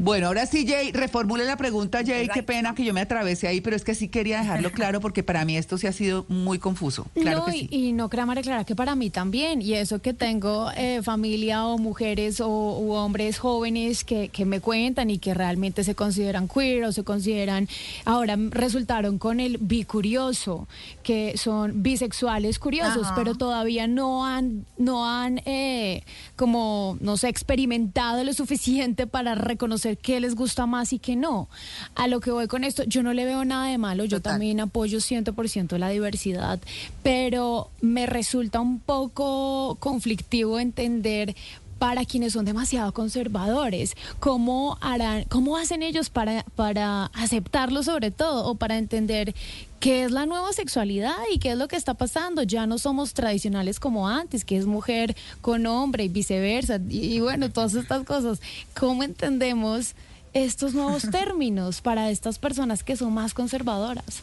Bueno, 0.00 0.28
ahora 0.28 0.46
sí, 0.46 0.64
Jay, 0.64 0.92
reformule 0.92 1.44
la 1.44 1.56
pregunta, 1.56 2.02
Jay. 2.06 2.28
Qué 2.32 2.44
pena 2.44 2.72
que 2.72 2.84
yo 2.84 2.94
me 2.94 3.00
atravesé 3.00 3.48
ahí, 3.48 3.60
pero 3.60 3.74
es 3.74 3.82
que 3.82 3.96
sí 3.96 4.06
quería 4.06 4.38
dejarlo 4.38 4.70
claro 4.70 5.00
porque 5.00 5.24
para 5.24 5.44
mí 5.44 5.56
esto 5.56 5.76
sí 5.76 5.88
ha 5.88 5.92
sido 5.92 6.24
muy 6.28 6.60
confuso. 6.60 7.08
Claro 7.14 7.40
no, 7.40 7.44
que 7.46 7.56
y- 7.56 7.60
sí. 7.62 7.68
y, 7.72 7.92
no 7.92 8.08
crea 8.08 8.24
María 8.24 8.44
Clara 8.44 8.62
que 8.62 8.76
para 8.76 8.94
mí 8.94 9.10
también, 9.10 9.60
y 9.60 9.74
eso 9.74 9.98
que 10.00 10.14
tengo 10.14 10.70
eh, 10.76 11.00
familia 11.02 11.66
o 11.66 11.78
mujeres 11.78 12.40
o 12.40 12.48
u 12.48 12.92
hombres 12.92 13.38
jóvenes 13.40 14.04
que, 14.04 14.28
que 14.28 14.44
me 14.44 14.60
cuentan 14.60 15.10
y 15.10 15.18
que 15.18 15.34
realmente 15.34 15.82
se 15.82 15.96
consideran 15.96 16.46
queer 16.46 16.84
o 16.84 16.92
se 16.92 17.02
consideran, 17.02 17.68
ahora 18.04 18.36
resultaron 18.50 19.18
con 19.18 19.40
el 19.40 19.58
bicurioso, 19.58 20.68
que 21.02 21.36
son 21.36 21.82
bisexuales 21.82 22.60
curiosos, 22.60 23.06
Ajá. 23.06 23.14
pero 23.16 23.34
todavía 23.34 23.88
no 23.88 24.24
han, 24.24 24.64
no 24.76 25.08
han 25.08 25.40
eh, 25.44 26.04
como, 26.36 26.96
no 27.00 27.16
sé, 27.16 27.28
experimentado 27.28 28.22
lo 28.22 28.32
suficiente 28.32 29.08
para 29.08 29.34
reconocer 29.34 29.87
qué 29.96 30.20
les 30.20 30.34
gusta 30.34 30.66
más 30.66 30.92
y 30.92 30.98
qué 30.98 31.16
no. 31.16 31.48
A 31.94 32.06
lo 32.08 32.20
que 32.20 32.30
voy 32.30 32.46
con 32.46 32.64
esto, 32.64 32.84
yo 32.84 33.02
no 33.02 33.12
le 33.12 33.24
veo 33.24 33.44
nada 33.44 33.66
de 33.66 33.78
malo, 33.78 34.04
yo 34.04 34.18
Total. 34.18 34.34
también 34.34 34.60
apoyo 34.60 34.98
100% 34.98 35.78
la 35.78 35.88
diversidad, 35.88 36.60
pero 37.02 37.70
me 37.80 38.06
resulta 38.06 38.60
un 38.60 38.80
poco 38.80 39.76
conflictivo 39.80 40.58
entender 40.58 41.34
para 41.78 42.04
quienes 42.04 42.32
son 42.32 42.44
demasiado 42.44 42.92
conservadores, 42.92 43.94
cómo 44.20 44.78
harán, 44.80 45.24
cómo 45.24 45.56
hacen 45.56 45.82
ellos 45.82 46.10
para, 46.10 46.44
para 46.56 47.06
aceptarlo 47.06 47.82
sobre 47.82 48.10
todo, 48.10 48.46
o 48.46 48.54
para 48.56 48.78
entender 48.78 49.34
qué 49.80 50.04
es 50.04 50.10
la 50.10 50.26
nueva 50.26 50.52
sexualidad 50.52 51.16
y 51.32 51.38
qué 51.38 51.52
es 51.52 51.58
lo 51.58 51.68
que 51.68 51.76
está 51.76 51.94
pasando. 51.94 52.42
Ya 52.42 52.66
no 52.66 52.78
somos 52.78 53.14
tradicionales 53.14 53.80
como 53.80 54.08
antes, 54.08 54.44
que 54.44 54.56
es 54.56 54.66
mujer 54.66 55.16
con 55.40 55.66
hombre 55.66 56.04
y 56.04 56.08
viceversa, 56.08 56.80
y, 56.88 57.16
y 57.16 57.20
bueno, 57.20 57.50
todas 57.50 57.74
estas 57.74 58.04
cosas. 58.04 58.40
¿Cómo 58.78 59.02
entendemos 59.02 59.94
estos 60.32 60.74
nuevos 60.74 61.02
términos 61.10 61.80
para 61.80 62.10
estas 62.10 62.38
personas 62.38 62.82
que 62.82 62.96
son 62.96 63.12
más 63.12 63.34
conservadoras? 63.34 64.22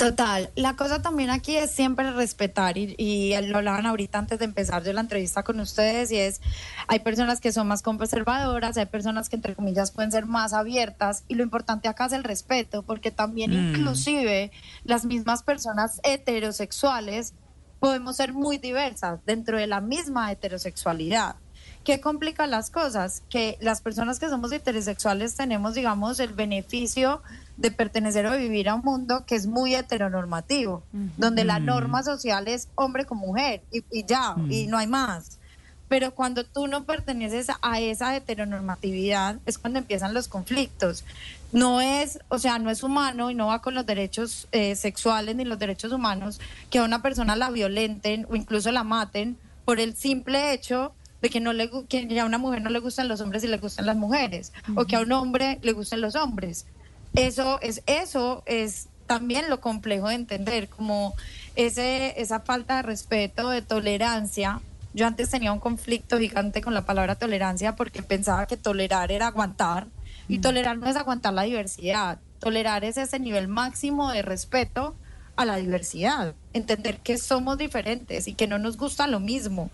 Total, 0.00 0.50
la 0.56 0.76
cosa 0.76 1.02
también 1.02 1.28
aquí 1.28 1.58
es 1.58 1.72
siempre 1.72 2.10
respetar 2.12 2.78
y, 2.78 2.94
y 2.96 3.38
lo 3.48 3.58
hablaban 3.58 3.84
ahorita 3.84 4.18
antes 4.18 4.38
de 4.38 4.46
empezar 4.46 4.82
yo 4.82 4.94
la 4.94 5.02
entrevista 5.02 5.42
con 5.42 5.60
ustedes 5.60 6.10
y 6.10 6.16
es, 6.16 6.40
hay 6.88 7.00
personas 7.00 7.38
que 7.38 7.52
son 7.52 7.68
más 7.68 7.82
conservadoras, 7.82 8.78
hay 8.78 8.86
personas 8.86 9.28
que 9.28 9.36
entre 9.36 9.54
comillas 9.54 9.90
pueden 9.90 10.10
ser 10.10 10.24
más 10.24 10.54
abiertas 10.54 11.24
y 11.28 11.34
lo 11.34 11.42
importante 11.42 11.86
acá 11.86 12.06
es 12.06 12.14
el 12.14 12.24
respeto 12.24 12.82
porque 12.82 13.10
también 13.10 13.52
inclusive 13.52 14.50
las 14.84 15.04
mismas 15.04 15.42
personas 15.42 16.00
heterosexuales 16.02 17.34
podemos 17.78 18.16
ser 18.16 18.32
muy 18.32 18.56
diversas 18.56 19.20
dentro 19.26 19.58
de 19.58 19.66
la 19.66 19.82
misma 19.82 20.32
heterosexualidad. 20.32 21.36
¿Qué 21.84 22.00
complica 22.00 22.46
las 22.46 22.70
cosas? 22.70 23.22
Que 23.28 23.58
las 23.60 23.80
personas 23.80 24.18
que 24.18 24.28
somos 24.28 24.52
heterosexuales 24.52 25.34
tenemos, 25.34 25.74
digamos, 25.74 26.20
el 26.20 26.32
beneficio 26.32 27.22
de 27.60 27.70
pertenecer 27.70 28.26
o 28.26 28.36
vivir 28.36 28.70
a 28.70 28.74
un 28.74 28.82
mundo 28.82 29.24
que 29.26 29.34
es 29.34 29.46
muy 29.46 29.74
heteronormativo, 29.74 30.82
donde 31.18 31.44
la 31.44 31.58
norma 31.58 32.02
social 32.02 32.48
es 32.48 32.68
hombre 32.74 33.04
con 33.04 33.18
mujer 33.18 33.62
y, 33.70 33.84
y 33.90 34.04
ya, 34.04 34.34
y 34.48 34.66
no 34.66 34.78
hay 34.78 34.86
más. 34.86 35.38
Pero 35.86 36.14
cuando 36.14 36.44
tú 36.44 36.68
no 36.68 36.84
perteneces 36.84 37.48
a 37.60 37.80
esa 37.80 38.16
heteronormatividad 38.16 39.40
es 39.44 39.58
cuando 39.58 39.78
empiezan 39.78 40.14
los 40.14 40.28
conflictos. 40.28 41.04
No 41.52 41.80
es, 41.80 42.20
o 42.28 42.38
sea, 42.38 42.58
no 42.58 42.70
es 42.70 42.82
humano 42.82 43.30
y 43.30 43.34
no 43.34 43.48
va 43.48 43.60
con 43.60 43.74
los 43.74 43.84
derechos 43.84 44.48
eh, 44.52 44.74
sexuales 44.74 45.36
ni 45.36 45.44
los 45.44 45.58
derechos 45.58 45.92
humanos 45.92 46.40
que 46.70 46.78
a 46.78 46.84
una 46.84 47.02
persona 47.02 47.36
la 47.36 47.50
violenten 47.50 48.26
o 48.30 48.36
incluso 48.36 48.72
la 48.72 48.84
maten 48.84 49.36
por 49.66 49.80
el 49.80 49.96
simple 49.96 50.54
hecho 50.54 50.94
de 51.20 51.28
que 51.28 51.40
no 51.40 51.52
le 51.52 51.70
que 51.88 52.20
a 52.20 52.24
una 52.24 52.38
mujer 52.38 52.62
no 52.62 52.70
le 52.70 52.78
gustan 52.78 53.08
los 53.08 53.20
hombres 53.20 53.44
y 53.44 53.48
le 53.48 53.58
gustan 53.58 53.84
las 53.84 53.96
mujeres 53.96 54.52
o 54.76 54.86
que 54.86 54.96
a 54.96 55.00
un 55.00 55.12
hombre 55.12 55.58
le 55.60 55.72
gustan 55.72 56.00
los 56.00 56.14
hombres. 56.14 56.66
Eso 57.14 57.60
es 57.60 57.82
eso 57.86 58.42
es 58.46 58.88
también 59.06 59.50
lo 59.50 59.60
complejo 59.60 60.08
de 60.08 60.14
entender, 60.14 60.68
como 60.68 61.14
ese 61.56 62.20
esa 62.20 62.40
falta 62.40 62.76
de 62.76 62.82
respeto, 62.82 63.50
de 63.50 63.62
tolerancia. 63.62 64.60
Yo 64.94 65.06
antes 65.06 65.30
tenía 65.30 65.52
un 65.52 65.60
conflicto 65.60 66.18
gigante 66.18 66.62
con 66.62 66.74
la 66.74 66.84
palabra 66.84 67.14
tolerancia 67.14 67.76
porque 67.76 68.02
pensaba 68.02 68.46
que 68.46 68.56
tolerar 68.56 69.12
era 69.12 69.28
aguantar 69.28 69.86
y 70.28 70.38
tolerar 70.38 70.78
no 70.78 70.88
es 70.88 70.96
aguantar 70.96 71.32
la 71.32 71.42
diversidad. 71.42 72.18
Tolerar 72.38 72.84
es 72.84 72.96
ese 72.96 73.18
nivel 73.18 73.48
máximo 73.48 74.12
de 74.12 74.22
respeto 74.22 74.94
a 75.36 75.44
la 75.44 75.56
diversidad, 75.56 76.34
entender 76.52 76.98
que 76.98 77.18
somos 77.18 77.58
diferentes 77.58 78.28
y 78.28 78.34
que 78.34 78.46
no 78.46 78.58
nos 78.58 78.76
gusta 78.76 79.06
lo 79.06 79.20
mismo. 79.20 79.70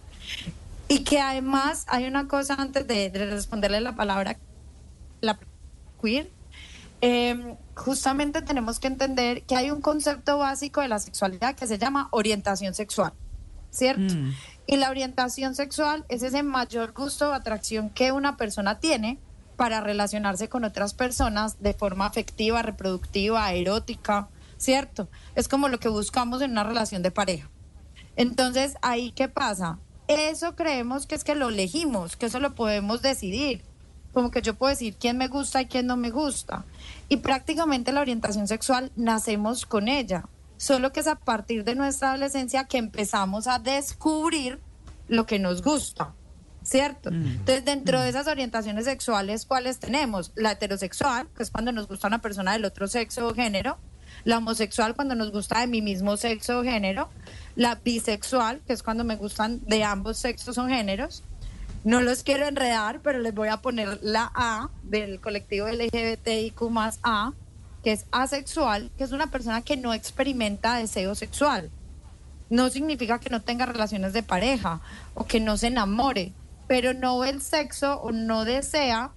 Y 0.89 1.01
que 1.01 1.21
además 1.21 1.85
hay 1.89 2.07
una 2.07 2.29
cosa 2.29 2.55
antes 2.55 2.87
de, 2.87 3.11
de 3.11 3.27
responderle 3.27 3.81
la 3.81 3.97
palabra 3.97 4.39
la 5.21 5.39
queer. 6.01 6.31
Eh, 7.01 7.57
justamente 7.75 8.43
tenemos 8.43 8.81
que 8.81 8.87
entender 8.87 9.43
que 9.43 9.57
hay 9.57 9.71
un 9.71 9.81
concepto 9.81 10.39
básico 10.39 10.81
de 10.81 10.89
la 10.89 10.99
sexualidad 10.99 11.55
que 11.55 11.67
se 11.67 11.79
llama 11.79 12.09
orientación 12.11 12.75
sexual, 12.75 13.13
¿cierto? 13.71 14.15
Y 14.67 14.77
la 14.77 14.91
orientación 14.91 15.55
sexual 15.55 16.05
es 16.09 16.23
ese 16.23 16.43
mayor 16.43 16.93
gusto 16.93 17.31
o 17.31 17.33
atracción 17.33 17.91
que 17.91 18.13
una 18.13 18.37
persona 18.37 18.79
tiene 18.79 19.19
para 19.57 19.81
relacionarse 19.81 20.49
con 20.49 20.65
otras 20.65 20.95
personas 20.95 21.61
de 21.63 21.75
forma 21.75 22.07
afectiva, 22.07 22.63
reproductiva, 22.63 23.53
erótica, 23.53 24.29
¿cierto? 24.59 25.09
Es 25.35 25.49
como 25.49 25.69
lo 25.69 25.79
que 25.79 25.89
buscamos 25.89 26.43
en 26.43 26.53
una 26.53 26.65
relación 26.65 27.03
de 27.03 27.11
pareja. 27.11 27.51
Entonces, 28.17 28.77
ahí 28.83 29.13
qué 29.13 29.29
pasa? 29.29 29.79
Eso 30.09 30.55
creemos 30.55 31.07
que 31.07 31.15
es 31.15 31.25
que 31.25 31.35
lo 31.35 31.49
elegimos, 31.49 32.17
que 32.17 32.27
eso 32.27 32.41
lo 32.41 32.55
podemos 32.55 33.03
decidir. 33.03 33.63
Como 34.17 34.31
que 34.31 34.41
yo 34.41 34.55
puedo 34.55 34.71
decir 34.71 34.97
quién 34.99 35.19
me 35.19 35.29
gusta 35.29 35.61
y 35.61 35.67
quién 35.67 35.87
no 35.87 35.99
me 35.99 36.09
gusta. 36.09 36.65
Y 37.11 37.19
prácticamente 37.19 37.93
la 37.93 38.01
orientación 38.01 38.49
sexual 38.49 38.91
nacemos 38.97 39.67
con 39.67 39.89
ella. 39.89 40.25
Solo 40.57 40.91
que 40.91 41.01
es 41.01 41.07
a 41.07 41.17
partir 41.17 41.65
de 41.65 41.75
nuestra 41.75 42.09
adolescencia 42.09 42.65
que 42.65 42.79
empezamos 42.79 43.47
a 43.47 43.59
descubrir 43.59 44.59
lo 45.09 45.27
que 45.27 45.39
nos 45.39 45.61
gusta. 45.61 46.15
¿cierto? 46.63 47.11
Entonces, 47.11 47.67
dentro 47.67 48.01
de 48.01 48.09
esas 48.09 48.27
orientaciones 48.27 48.87
sexuales, 48.87 49.45
¿cuáles 49.45 49.81
tenemos? 49.81 50.33
La 50.35 50.53
heterosexual, 50.53 51.29
que 51.37 51.43
es 51.43 51.51
cuando 51.51 51.71
nos 51.71 51.87
gusta 51.87 52.09
una 52.09 52.23
persona 52.23 52.55
del 52.55 52.65
otro 52.65 52.89
sexo 52.89 53.29
o 53.29 53.35
género, 53.35 53.77
la 54.25 54.39
homosexual 54.39 54.95
cuando 54.95 55.15
nos 55.15 55.31
gusta 55.31 55.61
de 55.61 55.67
mi 55.67 55.83
mismo 55.83 56.17
sexo 56.17 56.61
o 56.61 56.65
género, 56.65 57.11
la 57.55 57.75
bisexual, 57.75 58.63
que 58.67 58.73
es 58.73 58.83
cuando 58.83 59.05
me 59.05 59.17
gustan 59.17 59.61
de 59.67 59.85
ambos 59.85 60.17
sexos 60.17 60.57
o 60.57 60.67
géneros. 60.67 61.23
No 61.87 62.01
los 62.01 62.25
quiero 62.25 62.49
enredar, 62.49 63.01
pero 63.01 63.21
les 63.21 63.33
voy 63.33 63.47
a 63.47 63.59
poner 63.59 64.01
la 64.03 64.33
A 64.35 64.71
del 64.83 65.21
colectivo 65.21 65.69
LGBTIQ 65.69 66.63
más 66.69 66.99
A, 67.05 67.33
que 67.85 67.93
es 67.93 68.07
asexual, 68.11 68.91
que 68.99 69.05
es 69.05 69.13
una 69.13 69.29
persona 69.29 69.63
que 69.63 69.77
no 69.77 69.95
experimenta 69.95 70.79
deseo 70.79 71.15
sexual. 71.15 71.71
No 72.51 72.71
significa 72.71 73.21
que 73.21 73.31
no 73.31 73.41
tenga 73.41 73.67
relaciones 73.67 74.13
de 74.15 74.25
pareja 74.25 74.81
o 75.15 75.27
que 75.27 75.39
no 75.39 75.57
se 75.57 75.69
enamore, 75.69 76.33
pero 76.67 76.93
no 76.93 77.21
ve 77.21 77.31
el 77.31 77.41
sexo 77.41 78.01
o 78.01 78.11
no 78.11 78.45
desea 78.45 79.13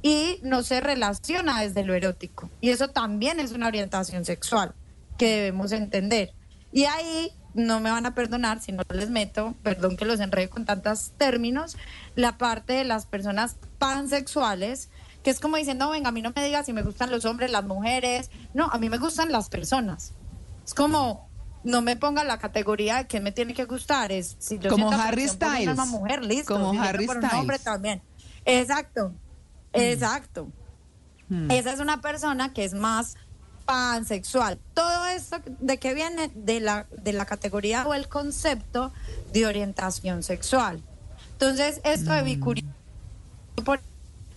y 0.00 0.38
no 0.44 0.62
se 0.62 0.80
relaciona 0.80 1.60
desde 1.60 1.82
lo 1.82 1.94
erótico. 1.94 2.48
Y 2.60 2.70
eso 2.70 2.86
también 2.86 3.40
es 3.40 3.50
una 3.50 3.66
orientación 3.66 4.24
sexual 4.24 4.76
que 5.18 5.26
debemos 5.26 5.72
entender. 5.72 6.34
Y 6.72 6.84
ahí 6.84 7.32
no 7.54 7.80
me 7.80 7.90
van 7.90 8.06
a 8.06 8.14
perdonar 8.14 8.60
si 8.60 8.72
no 8.72 8.82
les 8.92 9.10
meto, 9.10 9.54
perdón 9.62 9.96
que 9.96 10.04
los 10.04 10.20
enrede 10.20 10.48
con 10.48 10.64
tantos 10.64 11.12
términos, 11.18 11.76
la 12.14 12.38
parte 12.38 12.72
de 12.74 12.84
las 12.84 13.06
personas 13.06 13.56
pansexuales, 13.78 14.88
que 15.22 15.30
es 15.30 15.40
como 15.40 15.56
diciendo, 15.56 15.90
venga, 15.90 16.08
a 16.08 16.12
mí 16.12 16.22
no 16.22 16.32
me 16.34 16.44
digas 16.44 16.66
si 16.66 16.72
me 16.72 16.82
gustan 16.82 17.10
los 17.10 17.24
hombres, 17.24 17.50
las 17.50 17.64
mujeres, 17.64 18.30
no, 18.54 18.66
a 18.72 18.78
mí 18.78 18.88
me 18.88 18.98
gustan 18.98 19.32
las 19.32 19.48
personas. 19.48 20.12
Es 20.64 20.74
como, 20.74 21.28
no 21.64 21.82
me 21.82 21.96
ponga 21.96 22.24
la 22.24 22.38
categoría 22.38 22.96
de 22.98 23.06
que 23.06 23.20
me 23.20 23.32
tiene 23.32 23.52
que 23.54 23.64
gustar, 23.64 24.12
es 24.12 24.36
si 24.38 24.58
yo 24.58 24.70
Como 24.70 24.90
Harry 24.92 25.26
por 25.26 25.36
una 25.48 25.56
Styles. 25.56 25.86
mujer, 25.88 26.24
listo, 26.24 26.54
Como 26.54 26.80
Harry 26.80 27.06
por 27.06 27.18
un 27.18 27.24
hombre 27.24 27.58
Styles. 27.58 27.64
también. 27.64 28.02
Exacto, 28.44 29.12
exacto. 29.72 30.50
Hmm. 31.28 31.50
Esa 31.50 31.72
es 31.72 31.80
una 31.80 32.00
persona 32.00 32.52
que 32.52 32.64
es 32.64 32.74
más 32.74 33.16
pansexual. 33.70 34.58
Todo 34.74 35.06
esto 35.06 35.36
de 35.60 35.78
que 35.78 35.94
viene 35.94 36.28
de 36.34 36.58
la, 36.58 36.86
de 37.04 37.12
la 37.12 37.24
categoría 37.24 37.86
o 37.86 37.94
el 37.94 38.08
concepto 38.08 38.92
de 39.32 39.46
orientación 39.46 40.24
sexual. 40.24 40.82
Entonces, 41.34 41.80
esto 41.84 42.12
de 42.12 42.22
bicurio, 42.22 42.64
por- 43.64 43.80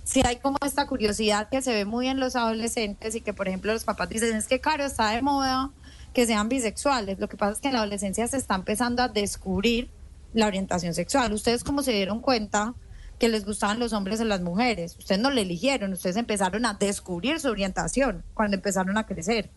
si 0.03 0.21
hay 0.23 0.35
como 0.35 0.57
esta 0.63 0.85
curiosidad 0.85 1.49
que 1.49 1.63
se 1.63 1.73
ve 1.73 1.85
muy 1.85 2.09
en 2.09 2.19
los 2.19 2.35
adolescentes 2.35 3.15
y 3.15 3.21
que, 3.21 3.33
por 3.33 3.47
ejemplo, 3.47 3.73
los 3.73 3.85
papás 3.85 4.09
dicen, 4.09 4.35
es 4.35 4.47
que, 4.47 4.59
Caro, 4.59 4.83
está 4.85 5.09
de 5.09 5.23
moda 5.23 5.71
que 6.13 6.27
sean 6.27 6.47
bisexuales. 6.47 7.17
Lo 7.17 7.27
que 7.27 7.35
pasa 7.35 7.53
es 7.53 7.59
que 7.59 7.69
en 7.69 7.73
la 7.73 7.79
adolescencia 7.79 8.27
se 8.27 8.37
está 8.37 8.53
empezando 8.53 9.01
a 9.01 9.07
descubrir 9.07 9.89
la 10.35 10.45
orientación 10.45 10.93
sexual. 10.93 11.33
¿Ustedes 11.33 11.63
cómo 11.63 11.81
se 11.81 11.91
dieron 11.91 12.19
cuenta 12.19 12.75
que 13.23 13.29
les 13.29 13.45
gustaban 13.45 13.79
los 13.79 13.93
hombres 13.93 14.19
o 14.19 14.25
las 14.25 14.41
mujeres? 14.41 14.97
Ustedes 14.99 15.21
no 15.21 15.31
le 15.31 15.43
eligieron, 15.43 15.93
ustedes 15.93 16.17
empezaron 16.17 16.65
a 16.65 16.73
descubrir 16.73 17.39
su 17.39 17.47
orientación 17.47 18.21
cuando 18.33 18.57
empezaron 18.57 18.97
a 18.97 19.05
crecer. 19.05 19.49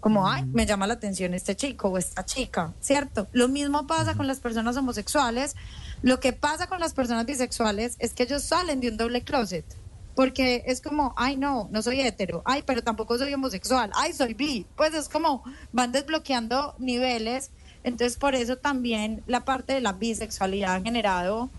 Como, 0.00 0.26
ay, 0.26 0.46
me 0.46 0.64
llama 0.64 0.86
la 0.86 0.94
atención 0.94 1.34
este 1.34 1.54
chico 1.54 1.88
o 1.88 1.98
esta 1.98 2.24
chica, 2.24 2.72
¿cierto? 2.80 3.28
Lo 3.32 3.46
mismo 3.46 3.86
pasa 3.86 4.14
con 4.14 4.26
las 4.26 4.40
personas 4.40 4.74
homosexuales. 4.78 5.54
Lo 6.00 6.18
que 6.18 6.32
pasa 6.32 6.66
con 6.66 6.80
las 6.80 6.94
personas 6.94 7.26
bisexuales 7.26 7.96
es 7.98 8.14
que 8.14 8.22
ellos 8.22 8.42
salen 8.42 8.80
de 8.80 8.88
un 8.88 8.96
doble 8.96 9.20
closet. 9.20 9.66
Porque 10.14 10.62
es 10.64 10.80
como, 10.80 11.12
ay, 11.18 11.36
no, 11.36 11.68
no 11.70 11.82
soy 11.82 12.00
hetero. 12.00 12.40
Ay, 12.46 12.62
pero 12.64 12.82
tampoco 12.82 13.18
soy 13.18 13.34
homosexual. 13.34 13.90
Ay, 13.96 14.14
soy 14.14 14.32
bi. 14.32 14.64
Pues 14.78 14.94
es 14.94 15.10
como, 15.10 15.44
van 15.72 15.92
desbloqueando 15.92 16.74
niveles. 16.78 17.50
Entonces, 17.84 18.16
por 18.16 18.34
eso 18.34 18.56
también 18.56 19.22
la 19.26 19.44
parte 19.44 19.74
de 19.74 19.82
la 19.82 19.92
bisexualidad 19.92 20.76
ha 20.76 20.80
generado 20.80 21.50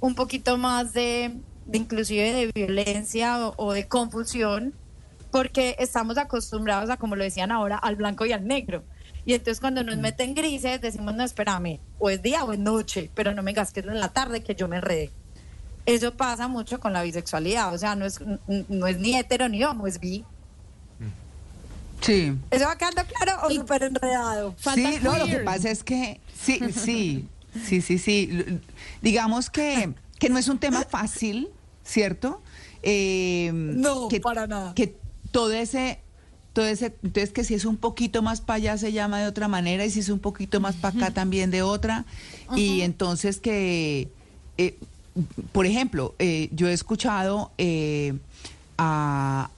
un 0.00 0.14
poquito 0.14 0.58
más 0.58 0.92
de, 0.92 1.32
de 1.66 1.78
inclusive 1.78 2.32
de 2.32 2.50
violencia 2.54 3.46
o, 3.46 3.54
o 3.56 3.72
de 3.72 3.86
confusión 3.86 4.74
porque 5.30 5.76
estamos 5.78 6.16
acostumbrados 6.16 6.88
a, 6.88 6.96
como 6.96 7.14
lo 7.14 7.22
decían 7.22 7.52
ahora, 7.52 7.76
al 7.76 7.96
blanco 7.96 8.24
y 8.24 8.32
al 8.32 8.46
negro. 8.46 8.84
Y 9.26 9.34
entonces 9.34 9.60
cuando 9.60 9.82
nos 9.82 9.96
meten 9.98 10.34
grises 10.34 10.80
decimos, 10.80 11.14
no, 11.14 11.24
espérame, 11.24 11.80
o 11.98 12.08
es 12.08 12.22
día 12.22 12.44
o 12.44 12.52
es 12.52 12.58
noche, 12.58 13.10
pero 13.14 13.34
no 13.34 13.42
me 13.42 13.50
digas 13.50 13.72
que 13.72 13.80
es 13.80 13.86
en 13.86 14.00
la 14.00 14.08
tarde 14.08 14.42
que 14.42 14.54
yo 14.54 14.68
me 14.68 14.76
enredé. 14.76 15.10
Eso 15.84 16.14
pasa 16.14 16.48
mucho 16.48 16.80
con 16.80 16.92
la 16.92 17.02
bisexualidad, 17.02 17.74
o 17.74 17.78
sea, 17.78 17.96
no 17.96 18.06
es, 18.06 18.20
no 18.46 18.86
es 18.86 18.98
ni 18.98 19.16
hetero 19.16 19.48
ni 19.48 19.62
homo, 19.62 19.86
es 19.86 20.00
bi. 20.00 20.24
Sí. 22.00 22.36
¿Eso 22.50 22.66
va 22.66 22.76
quedando 22.76 23.02
claro 23.04 23.46
o 23.46 23.50
súper 23.50 23.82
enredado? 23.82 24.54
Sí, 24.74 24.98
no, 25.02 25.18
lo 25.18 25.26
que 25.26 25.38
pasa 25.38 25.70
es 25.70 25.82
que 25.82 26.20
sí, 26.34 26.60
sí, 26.72 27.28
sí, 27.64 27.80
sí, 27.80 27.98
sí. 27.98 28.30
Digamos 29.02 29.50
que, 29.50 29.94
que 30.18 30.28
no 30.28 30.38
es 30.38 30.48
un 30.48 30.58
tema 30.58 30.82
fácil, 30.82 31.48
¿cierto? 31.84 32.42
Eh, 32.82 33.50
No, 33.52 34.08
que, 34.08 34.20
para 34.20 34.46
nada. 34.46 34.74
Que 34.74 34.96
todo 35.30 35.52
ese, 35.52 36.00
todo 36.52 36.66
ese, 36.66 36.94
entonces 37.02 37.30
que 37.32 37.44
si 37.44 37.54
es 37.54 37.64
un 37.64 37.76
poquito 37.76 38.22
más 38.22 38.40
para 38.40 38.56
allá 38.56 38.78
se 38.78 38.92
llama 38.92 39.20
de 39.20 39.26
otra 39.26 39.48
manera 39.48 39.84
y 39.84 39.90
si 39.90 40.00
es 40.00 40.08
un 40.08 40.18
poquito 40.20 40.60
más 40.60 40.76
para 40.76 40.96
acá 40.96 41.10
también 41.12 41.50
de 41.50 41.62
otra. 41.62 42.04
Y 42.54 42.80
entonces 42.82 43.38
que, 43.38 44.08
eh, 44.56 44.78
por 45.52 45.66
ejemplo, 45.66 46.14
eh, 46.18 46.48
yo 46.52 46.68
he 46.68 46.72
escuchado 46.72 47.50
eh, 47.58 48.14
a 48.78 49.50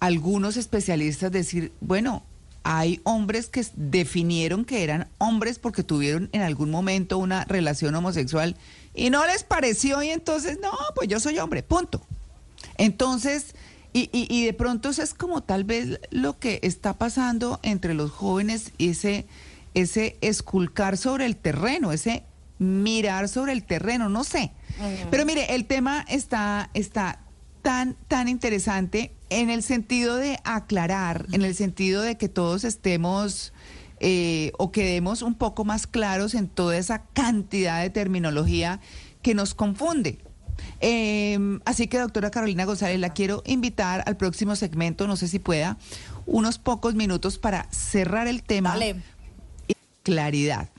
algunos 0.00 0.56
especialistas 0.56 1.30
decir, 1.30 1.72
bueno, 1.80 2.24
hay 2.64 3.00
hombres 3.04 3.48
que 3.48 3.64
definieron 3.74 4.64
que 4.64 4.84
eran 4.84 5.08
hombres 5.18 5.58
porque 5.58 5.82
tuvieron 5.82 6.28
en 6.32 6.42
algún 6.42 6.70
momento 6.70 7.18
una 7.18 7.44
relación 7.44 7.94
homosexual 7.94 8.56
y 8.94 9.10
no 9.10 9.26
les 9.26 9.42
pareció 9.44 10.02
y 10.02 10.10
entonces, 10.10 10.58
no, 10.62 10.70
pues 10.94 11.08
yo 11.08 11.18
soy 11.20 11.38
hombre, 11.38 11.62
punto. 11.62 12.00
Entonces, 12.78 13.54
y, 13.92 14.08
y- 14.12 14.26
y 14.30 14.46
de 14.46 14.52
pronto 14.52 14.90
eso 14.90 15.02
es 15.02 15.14
como 15.14 15.42
tal 15.42 15.64
vez 15.64 16.00
lo 16.10 16.38
que 16.38 16.60
está 16.62 16.94
pasando 16.94 17.60
entre 17.62 17.94
los 17.94 18.10
jóvenes, 18.10 18.72
ese, 18.78 19.26
ese 19.74 20.16
esculcar 20.20 20.96
sobre 20.96 21.26
el 21.26 21.36
terreno, 21.36 21.92
ese 21.92 22.22
mirar 22.58 23.28
sobre 23.28 23.52
el 23.52 23.64
terreno, 23.64 24.08
no 24.08 24.24
sé. 24.24 24.52
Pero 25.10 25.26
mire, 25.26 25.54
el 25.54 25.66
tema 25.66 26.04
está, 26.08 26.70
está 26.74 27.18
tan, 27.62 27.96
tan 28.08 28.28
interesante 28.28 29.12
en 29.30 29.48
el 29.48 29.62
sentido 29.62 30.16
de 30.16 30.38
aclarar, 30.44 31.26
en 31.32 31.42
el 31.42 31.54
sentido 31.54 32.02
de 32.02 32.18
que 32.18 32.28
todos 32.28 32.64
estemos 32.64 33.52
eh, 34.00 34.52
o 34.58 34.72
quedemos 34.72 35.22
un 35.22 35.34
poco 35.34 35.64
más 35.64 35.86
claros 35.86 36.34
en 36.34 36.48
toda 36.48 36.76
esa 36.76 37.04
cantidad 37.12 37.80
de 37.80 37.88
terminología 37.88 38.80
que 39.22 39.34
nos 39.34 39.54
confunde. 39.54 40.18
Eh, 40.80 41.38
así 41.64 41.86
que, 41.86 41.98
doctora 41.98 42.30
Carolina 42.30 42.64
González, 42.64 42.98
la 42.98 43.10
quiero 43.10 43.42
invitar 43.46 44.02
al 44.06 44.16
próximo 44.16 44.56
segmento, 44.56 45.06
no 45.06 45.16
sé 45.16 45.28
si 45.28 45.38
pueda, 45.38 45.78
unos 46.26 46.58
pocos 46.58 46.94
minutos 46.94 47.38
para 47.38 47.68
cerrar 47.70 48.26
el 48.26 48.42
tema 48.42 48.70
Dale. 48.70 48.96
y 49.68 49.74
claridad. 50.02 50.71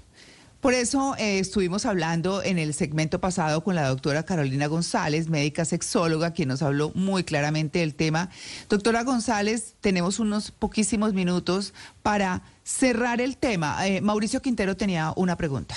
Por 0.64 0.74
eso 0.74 1.14
eh, 1.18 1.40
estuvimos 1.40 1.86
hablando 1.86 2.42
en 2.42 2.58
el 2.58 2.74
segmento 2.74 3.20
pasado 3.20 3.66
con 3.66 3.76
la 3.76 3.90
doctora 3.90 4.24
Carolina 4.24 4.68
González, 4.68 5.28
médica 5.28 5.66
sexóloga, 5.66 6.32
quien 6.32 6.48
nos 6.48 6.62
habló 6.62 6.94
muy 6.96 7.26
claramente 7.26 7.80
del 7.80 7.96
tema. 7.96 8.30
Doctora 8.70 9.04
González, 9.04 9.76
tenemos 9.82 10.20
unos 10.20 10.52
poquísimos 10.52 11.14
minutos 11.14 11.74
para 12.02 12.44
cerrar 12.64 13.20
el 13.20 13.36
tema. 13.36 13.86
Eh, 13.86 14.00
Mauricio 14.00 14.42
Quintero 14.42 14.78
tenía 14.78 15.12
una 15.18 15.36
pregunta. 15.36 15.76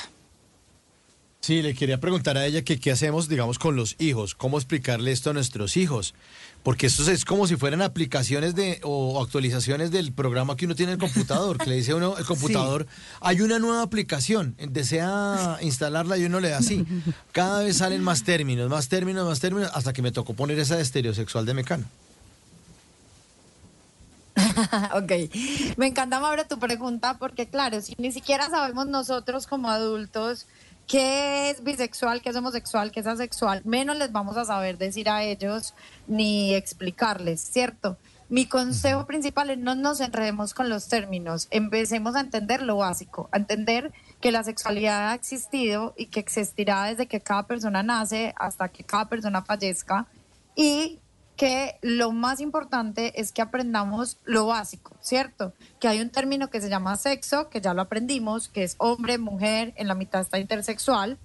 Sí, 1.47 1.63
le 1.63 1.77
quería 1.77 2.01
preguntar 2.01 2.37
a 2.37 2.45
ella 2.45 2.63
que 2.63 2.81
qué 2.81 2.91
hacemos, 2.91 3.29
digamos, 3.29 3.61
con 3.61 3.77
los 3.77 3.95
hijos, 4.01 4.35
cómo 4.35 4.59
explicarle 4.59 5.13
esto 5.13 5.31
a 5.31 5.33
nuestros 5.33 5.77
hijos, 5.77 6.13
porque 6.65 6.89
esto 6.89 7.09
es 7.09 7.25
como 7.25 7.47
si 7.47 7.55
fueran 7.55 7.83
aplicaciones 7.83 8.57
de 8.57 8.81
o 8.83 9.23
actualizaciones 9.23 9.93
del 9.93 10.13
programa 10.13 10.57
que 10.57 10.65
uno 10.65 10.75
tiene 10.75 10.95
en 10.95 11.01
el 11.01 11.07
computador, 11.07 11.59
que 11.59 11.71
le 11.71 11.77
dice 11.77 11.93
a 11.93 11.95
uno 11.95 12.19
el 12.19 12.25
computador, 12.27 12.89
hay 13.21 13.43
una 13.43 13.61
nueva 13.61 13.83
aplicación, 13.83 14.57
desea 14.59 15.59
instalarla 15.61 16.19
y 16.19 16.25
uno 16.25 16.41
le 16.41 16.49
da 16.49 16.59
así. 16.59 16.85
Cada 17.31 17.63
vez 17.63 17.77
salen 17.77 18.03
más 18.03 18.25
términos, 18.25 18.69
más 18.69 18.89
términos, 18.89 19.25
más 19.25 19.39
términos, 19.39 19.71
hasta 19.73 19.93
que 19.93 20.03
me 20.03 20.11
tocó 20.11 20.35
poner 20.35 20.59
esa 20.59 20.75
de 20.75 20.83
estereosexual 20.83 21.47
de 21.47 21.55
Mecano. 21.55 21.85
ok, 24.95 25.13
me 25.77 25.87
encanta 25.87 26.19
Mauro 26.19 26.45
tu 26.49 26.59
pregunta 26.59 27.19
porque 27.19 27.47
claro, 27.47 27.81
si 27.83 27.95
ni 27.99 28.11
siquiera 28.11 28.51
sabemos 28.51 28.89
nosotros 28.89 29.47
como 29.47 29.71
adultos 29.71 30.47
qué 30.87 31.51
es 31.51 31.63
bisexual, 31.63 32.23
qué 32.23 32.31
es 32.31 32.37
homosexual, 32.37 32.91
qué 32.93 33.01
es 33.01 33.07
asexual, 33.07 33.63
menos 33.65 33.97
les 33.97 34.13
vamos 34.13 34.37
a 34.37 34.45
saber 34.45 34.79
decir 34.79 35.09
a 35.09 35.23
ellos 35.23 35.75
ni 36.07 36.55
explicarles, 36.55 37.41
¿cierto? 37.41 37.99
Mi 38.29 38.47
consejo 38.47 39.07
principal 39.07 39.51
es 39.51 39.59
no 39.59 39.77
nos 39.77 40.01
enredemos 40.01 40.53
con 40.53 40.69
los 40.69 40.89
términos, 40.89 41.47
empecemos 41.51 42.17
a 42.17 42.21
entender 42.21 42.61
lo 42.63 42.79
básico, 42.79 43.29
a 43.31 43.37
entender 43.37 43.93
que 44.21 44.33
la 44.33 44.43
sexualidad 44.43 45.11
ha 45.11 45.15
existido 45.15 45.95
y 45.97 46.07
que 46.07 46.21
existirá 46.21 46.85
desde 46.85 47.07
que 47.07 47.21
cada 47.21 47.47
persona 47.47 47.85
nace 47.85 48.35
hasta 48.37 48.69
que 48.69 48.83
cada 48.83 49.09
persona 49.09 49.43
fallezca 49.43 50.07
y 50.57 50.99
que 51.37 51.79
lo 51.83 52.13
más 52.13 52.41
importante 52.41 53.21
es 53.21 53.31
que 53.31 53.43
aprendamos 53.43 54.19
lo 54.25 54.47
básico, 54.47 54.97
¿cierto? 55.01 55.53
Que 55.79 55.89
hay 55.89 56.01
un 56.01 56.11
término 56.11 56.49
que 56.49 56.61
se 56.61 56.71
llama 56.71 56.97
sexo, 56.97 57.51
que 57.51 57.61
ya 57.61 57.75
lo 57.75 57.83
aprendimos, 57.83 58.49
que 58.49 58.65
es 58.65 58.75
hombre, 58.79 59.19
mujer, 59.19 59.75
en 59.77 59.87
la 59.87 59.95
mitad 59.95 60.23
está 60.23 60.39
intersexual, 60.39 61.19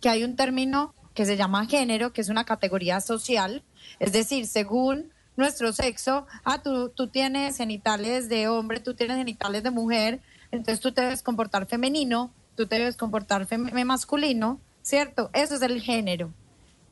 que 0.00 0.08
hay 0.08 0.24
un 0.24 0.36
término 0.36 0.94
que 1.14 1.26
se 1.26 1.36
llama 1.36 1.66
género, 1.66 2.12
que 2.12 2.22
es 2.22 2.28
una 2.28 2.44
categoría 2.44 3.00
social, 3.00 3.62
es 3.98 4.12
decir, 4.12 4.46
según 4.46 5.10
nuestro 5.36 5.72
sexo, 5.72 6.26
ah, 6.44 6.62
tú, 6.62 6.88
tú 6.90 7.08
tienes 7.08 7.56
genitales 7.56 8.28
de 8.28 8.48
hombre, 8.48 8.80
tú 8.80 8.94
tienes 8.94 9.18
genitales 9.18 9.62
de 9.62 9.70
mujer, 9.70 10.20
entonces 10.50 10.80
tú 10.80 10.92
te 10.92 11.02
debes 11.02 11.22
comportar 11.22 11.66
femenino, 11.66 12.32
tú 12.56 12.66
te 12.66 12.78
debes 12.78 12.96
comportar 12.96 13.46
masculino, 13.84 14.60
¿cierto? 14.82 15.30
Eso 15.32 15.54
es 15.54 15.62
el 15.62 15.80
género. 15.80 16.32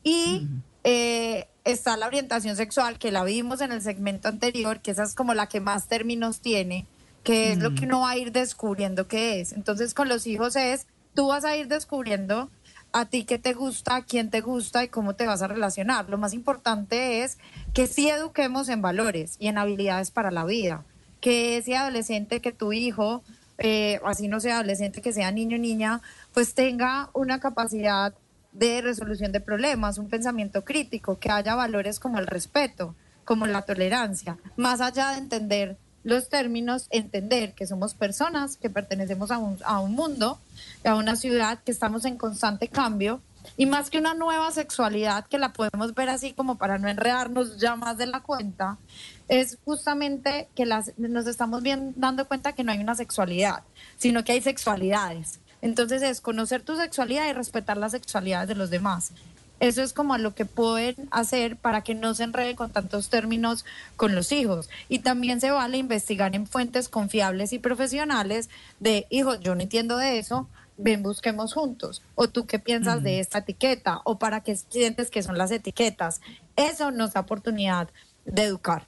Y 0.03 0.47
eh, 0.83 1.47
está 1.67 1.97
la 1.97 2.07
orientación 2.07 2.55
sexual, 2.55 2.97
que 2.97 3.11
la 3.11 3.23
vimos 3.23 3.61
en 3.61 3.71
el 3.71 3.81
segmento 3.81 4.29
anterior, 4.29 4.79
que 4.79 4.91
esa 4.91 5.03
es 5.03 5.15
como 5.15 5.33
la 5.33 5.47
que 5.47 5.59
más 5.59 5.87
términos 5.87 6.39
tiene, 6.39 6.85
que 7.23 7.51
es 7.51 7.59
lo 7.59 7.75
que 7.75 7.85
uno 7.85 8.01
va 8.01 8.11
a 8.11 8.17
ir 8.17 8.31
descubriendo 8.31 9.07
qué 9.07 9.41
es. 9.41 9.51
Entonces 9.51 9.93
con 9.93 10.07
los 10.07 10.27
hijos 10.27 10.55
es, 10.55 10.87
tú 11.13 11.27
vas 11.27 11.43
a 11.43 11.57
ir 11.57 11.67
descubriendo 11.67 12.49
a 12.93 13.05
ti 13.05 13.25
qué 13.25 13.37
te 13.37 13.53
gusta, 13.53 14.03
quién 14.03 14.29
te 14.29 14.39
gusta 14.39 14.83
y 14.83 14.87
cómo 14.87 15.15
te 15.15 15.27
vas 15.27 15.41
a 15.41 15.47
relacionar. 15.47 16.09
Lo 16.09 16.17
más 16.17 16.33
importante 16.33 17.23
es 17.23 17.37
que 17.73 17.85
sí 17.85 18.09
eduquemos 18.09 18.69
en 18.69 18.81
valores 18.81 19.35
y 19.39 19.47
en 19.47 19.57
habilidades 19.57 20.09
para 20.09 20.31
la 20.31 20.45
vida. 20.45 20.85
Que 21.19 21.57
ese 21.57 21.75
adolescente, 21.75 22.39
que 22.39 22.53
tu 22.53 22.71
hijo, 22.71 23.23
eh, 23.57 23.99
así 24.05 24.29
no 24.29 24.39
sea 24.39 24.55
adolescente, 24.55 25.01
que 25.01 25.11
sea 25.11 25.31
niño 25.31 25.57
o 25.57 25.59
niña, 25.59 26.01
pues 26.33 26.53
tenga 26.53 27.09
una 27.13 27.39
capacidad 27.39 28.13
de 28.57 28.81
resolución 28.81 29.31
de 29.31 29.39
problemas, 29.39 29.97
un 29.97 30.09
pensamiento 30.09 30.63
crítico, 30.63 31.19
que 31.19 31.31
haya 31.31 31.55
valores 31.55 31.99
como 31.99 32.19
el 32.19 32.27
respeto, 32.27 32.95
como 33.23 33.45
la 33.45 33.63
tolerancia, 33.63 34.37
más 34.55 34.81
allá 34.81 35.11
de 35.11 35.19
entender 35.19 35.77
los 36.03 36.29
términos, 36.29 36.87
entender 36.89 37.53
que 37.53 37.67
somos 37.67 37.93
personas, 37.93 38.55
que 38.55 38.69
pertenecemos 38.69 39.29
a 39.29 39.37
un, 39.37 39.57
a 39.65 39.79
un 39.79 39.91
mundo, 39.93 40.39
a 40.85 40.95
una 40.95 41.15
ciudad, 41.17 41.59
que 41.63 41.71
estamos 41.71 42.05
en 42.05 42.17
constante 42.17 42.69
cambio, 42.69 43.21
y 43.57 43.65
más 43.65 43.89
que 43.89 43.99
una 43.99 44.13
nueva 44.13 44.51
sexualidad, 44.51 45.25
que 45.27 45.37
la 45.37 45.53
podemos 45.53 45.93
ver 45.93 46.09
así 46.09 46.33
como 46.33 46.57
para 46.57 46.77
no 46.77 46.87
enredarnos 46.87 47.57
ya 47.57 47.75
más 47.75 47.97
de 47.97 48.07
la 48.07 48.21
cuenta, 48.21 48.77
es 49.27 49.57
justamente 49.65 50.47
que 50.55 50.65
las, 50.65 50.93
nos 50.97 51.27
estamos 51.27 51.61
bien 51.61 51.93
dando 51.95 52.27
cuenta 52.27 52.53
que 52.53 52.63
no 52.63 52.71
hay 52.71 52.79
una 52.79 52.95
sexualidad, 52.95 53.63
sino 53.97 54.23
que 54.23 54.33
hay 54.33 54.41
sexualidades. 54.41 55.39
Entonces 55.61 56.01
es 56.01 56.21
conocer 56.21 56.61
tu 56.61 56.75
sexualidad 56.77 57.27
y 57.29 57.33
respetar 57.33 57.77
las 57.77 57.91
sexualidades 57.91 58.47
de 58.47 58.55
los 58.55 58.69
demás. 58.69 59.11
Eso 59.59 59.81
es 59.81 59.91
como 59.91 60.17
lo 60.17 60.35
que 60.35 60.45
pueden 60.45 61.07
hacer 61.09 61.55
para 61.55 61.81
que 61.81 61.95
no 61.95 62.13
se 62.13 62.23
enreden 62.23 62.55
con 62.55 62.69
tantos 62.69 63.09
términos 63.09 63.65
con 63.95 64.13
los 64.13 64.31
hijos. 64.31 64.69
Y 64.87 64.99
también 64.99 65.41
se 65.41 65.49
vale 65.49 65.77
investigar 65.77 66.35
en 66.35 66.45
fuentes 66.45 66.89
confiables 66.89 67.53
y 67.53 67.59
profesionales 67.59 68.49
de, 68.79 69.07
hijo, 69.09 69.35
yo 69.39 69.55
no 69.55 69.61
entiendo 69.61 69.97
de 69.97 70.19
eso, 70.19 70.47
ven, 70.77 71.01
busquemos 71.01 71.53
juntos. 71.53 72.03
O 72.13 72.27
tú 72.27 72.45
qué 72.45 72.59
piensas 72.59 73.01
de 73.01 73.19
esta 73.19 73.39
etiqueta, 73.39 74.01
o 74.03 74.19
para 74.19 74.41
qué 74.41 74.55
sientes 74.55 75.09
que 75.09 75.23
son 75.23 75.39
las 75.39 75.49
etiquetas. 75.49 76.21
Eso 76.55 76.91
nos 76.91 77.13
da 77.13 77.21
oportunidad 77.21 77.89
de 78.25 78.43
educar. 78.43 78.85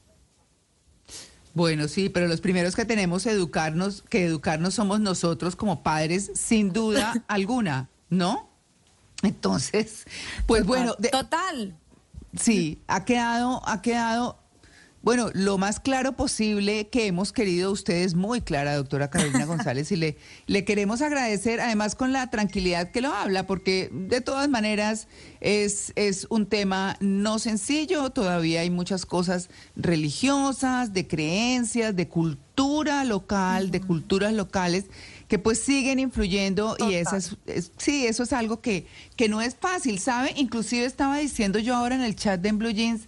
Bueno, 1.59 1.89
sí, 1.89 2.07
pero 2.07 2.25
los 2.29 2.39
primeros 2.39 2.73
que 2.73 2.85
tenemos 2.85 3.25
educarnos, 3.25 4.05
que 4.09 4.23
educarnos 4.23 4.75
somos 4.75 5.01
nosotros 5.01 5.57
como 5.57 5.83
padres, 5.83 6.31
sin 6.33 6.71
duda 6.71 7.21
alguna, 7.27 7.89
¿no? 8.09 8.49
Entonces, 9.23 10.05
pues 10.45 10.65
bueno, 10.65 10.95
de- 10.99 11.09
Total. 11.09 11.75
sí, 12.39 12.81
ha 12.87 13.03
quedado, 13.03 13.61
ha 13.67 13.81
quedado, 13.81 14.39
bueno, 15.01 15.29
lo 15.33 15.57
más 15.57 15.79
claro 15.79 16.17
posible 16.17 16.89
que 16.89 17.07
hemos 17.07 17.31
querido, 17.31 17.71
usted 17.71 17.95
es 18.03 18.15
muy 18.15 18.41
clara, 18.41 18.75
doctora 18.75 19.09
Carolina 19.09 19.45
González, 19.45 19.91
y 19.91 19.95
le, 19.95 20.17
le 20.47 20.65
queremos 20.65 21.01
agradecer, 21.01 21.61
además 21.61 21.95
con 21.95 22.11
la 22.11 22.29
tranquilidad 22.29 22.91
que 22.91 23.01
lo 23.01 23.13
habla, 23.13 23.47
porque 23.47 23.89
de 23.93 24.21
todas 24.21 24.49
maneras 24.49 25.07
es, 25.39 25.93
es 25.95 26.27
un 26.29 26.45
tema 26.47 26.97
no 26.99 27.39
sencillo, 27.39 28.09
todavía 28.09 28.61
hay 28.61 28.69
muchas 28.69 29.05
cosas 29.05 29.49
religiosas, 29.75 30.93
de 30.93 31.07
creencias, 31.07 31.95
de 31.95 32.07
cultura 32.07 33.03
local, 33.05 33.71
de 33.71 33.81
culturas 33.81 34.33
locales 34.33 34.85
que 35.29 35.37
pues 35.37 35.61
siguen 35.61 35.99
influyendo 35.99 36.75
y 36.89 36.95
eso 36.95 37.15
es, 37.15 37.37
es- 37.45 37.71
sí, 37.77 38.07
eso 38.07 38.23
es 38.23 38.33
algo 38.33 38.61
que, 38.61 38.87
que 39.15 39.29
no 39.29 39.41
es 39.41 39.55
fácil, 39.55 39.99
¿sabe? 39.99 40.33
Inclusive 40.35 40.85
estaba 40.85 41.19
diciendo 41.19 41.59
yo 41.59 41.75
ahora 41.75 41.93
en 41.95 42.01
el 42.01 42.15
chat 42.15 42.41
de 42.41 42.49
En 42.49 42.57
Blue 42.57 42.71
Jeans, 42.71 43.03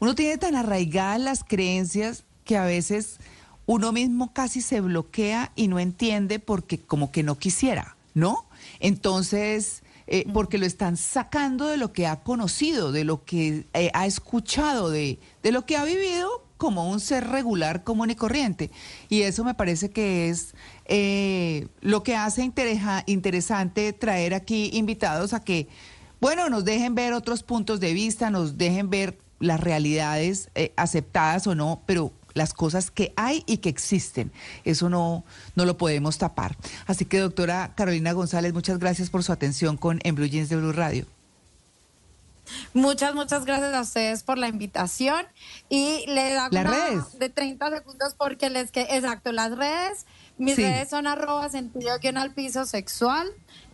uno 0.00 0.14
tiene 0.14 0.38
tan 0.38 0.56
arraigadas 0.56 1.20
las 1.20 1.44
creencias 1.44 2.24
que 2.44 2.56
a 2.56 2.64
veces 2.64 3.18
uno 3.66 3.92
mismo 3.92 4.32
casi 4.32 4.62
se 4.62 4.80
bloquea 4.80 5.52
y 5.54 5.68
no 5.68 5.78
entiende 5.78 6.40
porque 6.40 6.80
como 6.80 7.12
que 7.12 7.22
no 7.22 7.38
quisiera, 7.38 7.96
¿no? 8.14 8.46
Entonces, 8.80 9.82
eh, 10.06 10.24
porque 10.32 10.58
lo 10.58 10.66
están 10.66 10.96
sacando 10.96 11.68
de 11.68 11.76
lo 11.76 11.92
que 11.92 12.08
ha 12.08 12.22
conocido, 12.22 12.90
de 12.90 13.04
lo 13.04 13.24
que 13.24 13.66
eh, 13.74 13.90
ha 13.94 14.06
escuchado, 14.06 14.90
de, 14.90 15.20
de 15.42 15.52
lo 15.52 15.66
que 15.66 15.76
ha 15.76 15.84
vivido 15.84 16.44
como 16.56 16.90
un 16.90 17.00
ser 17.00 17.28
regular, 17.28 17.84
común 17.84 18.10
y 18.10 18.16
corriente. 18.16 18.70
Y 19.08 19.22
eso 19.22 19.44
me 19.44 19.54
parece 19.54 19.90
que 19.90 20.28
es 20.28 20.54
eh, 20.86 21.68
lo 21.80 22.02
que 22.02 22.16
hace 22.16 22.42
interesante 23.06 23.92
traer 23.92 24.34
aquí 24.34 24.70
invitados 24.74 25.32
a 25.32 25.42
que, 25.42 25.68
bueno, 26.20 26.50
nos 26.50 26.64
dejen 26.64 26.94
ver 26.94 27.12
otros 27.12 27.42
puntos 27.42 27.80
de 27.80 27.94
vista, 27.94 28.30
nos 28.30 28.58
dejen 28.58 28.90
ver 28.90 29.16
las 29.40 29.58
realidades 29.60 30.48
eh, 30.54 30.72
aceptadas 30.76 31.46
o 31.48 31.54
no, 31.56 31.82
pero 31.86 32.12
las 32.34 32.54
cosas 32.54 32.92
que 32.92 33.12
hay 33.16 33.42
y 33.46 33.56
que 33.56 33.68
existen. 33.68 34.30
Eso 34.64 34.88
no, 34.88 35.24
no 35.56 35.64
lo 35.64 35.76
podemos 35.76 36.16
tapar. 36.18 36.56
Así 36.86 37.04
que, 37.04 37.18
doctora 37.18 37.72
Carolina 37.74 38.12
González, 38.12 38.52
muchas 38.54 38.78
gracias 38.78 39.10
por 39.10 39.24
su 39.24 39.32
atención 39.32 39.76
con 39.76 39.98
En 40.04 40.14
Blue 40.14 40.26
Jeans 40.26 40.48
de 40.48 40.56
Blue 40.56 40.72
Radio. 40.72 41.06
Muchas, 42.74 43.14
muchas 43.14 43.44
gracias 43.44 43.72
a 43.74 43.80
ustedes 43.80 44.22
por 44.24 44.36
la 44.38 44.48
invitación 44.48 45.24
y 45.68 46.04
le 46.08 46.32
da 46.34 46.48
Las 46.50 46.66
redes. 46.66 47.18
de 47.18 47.28
30 47.28 47.70
segundos 47.70 48.14
porque 48.18 48.50
les 48.50 48.70
que 48.72 48.82
exacto, 48.90 49.30
las 49.32 49.56
redes, 49.56 50.04
mis 50.36 50.56
Sí. 50.56 50.62
redes 50.62 50.88
son 50.90 51.06
arroba 51.06 51.48
sentido 51.48 51.96
guion 52.00 52.16
al 52.16 52.32
piso 52.32 52.64
sexual. 52.66 53.28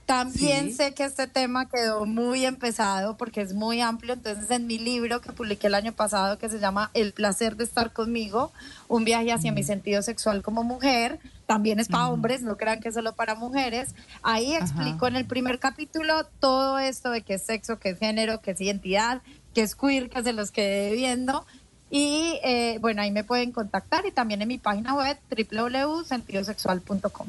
También 0.06 0.66
Sí. 0.68 0.74
sé 0.74 0.94
que 0.94 1.02
este 1.04 1.26
tema 1.26 1.68
quedó 1.68 2.06
muy 2.06 2.46
empezado 2.46 3.16
porque 3.16 3.40
es 3.40 3.54
muy 3.54 3.80
amplio, 3.80 4.14
entonces 4.14 4.48
en 4.52 4.68
mi 4.68 4.78
libro 4.78 5.20
que 5.20 5.32
publiqué 5.32 5.66
el 5.66 5.74
año 5.74 5.92
pasado 5.92 6.38
que 6.38 6.48
se 6.48 6.60
llama 6.60 6.92
El 6.94 7.12
placer 7.12 7.56
de 7.56 7.64
estar 7.64 7.92
conmigo, 7.92 8.52
un 8.86 9.04
viaje 9.04 9.32
hacia 9.32 9.50
mi 9.50 9.64
sentido 9.64 10.02
sexual 10.02 10.42
como 10.42 10.62
mujer, 10.62 11.18
también 11.46 11.80
es 11.80 11.88
para 11.88 12.08
hombres, 12.08 12.42
no 12.42 12.56
crean 12.56 12.78
que 12.80 12.88
es 12.90 12.94
solo 12.94 13.14
para 13.14 13.34
mujeres. 13.34 13.96
Ahí 14.22 14.54
explico 14.54 15.08
en 15.08 15.16
el 15.16 15.26
primer 15.26 15.58
capítulo 15.58 16.24
todo 16.38 16.78
esto 16.78 17.10
de 17.10 17.22
qué 17.22 17.34
es 17.34 17.42
sexo, 17.42 17.80
qué 17.80 17.90
es 17.90 17.98
género, 17.98 18.40
qué 18.40 18.52
es 18.52 18.60
identidad, 18.60 19.22
qué 19.54 19.62
es 19.62 19.74
queer, 19.74 20.08
que 20.08 20.22
se 20.22 20.32
los 20.32 20.52
quedé 20.52 20.94
viendo. 20.94 21.44
Y 21.90 22.38
eh, 22.44 22.78
bueno, 22.80 23.02
ahí 23.02 23.10
me 23.10 23.24
pueden 23.24 23.50
contactar 23.50 24.06
y 24.06 24.12
también 24.12 24.40
en 24.42 24.48
mi 24.48 24.58
página 24.58 24.94
web 24.94 25.18
www.sentidosexual.com. 25.30 27.28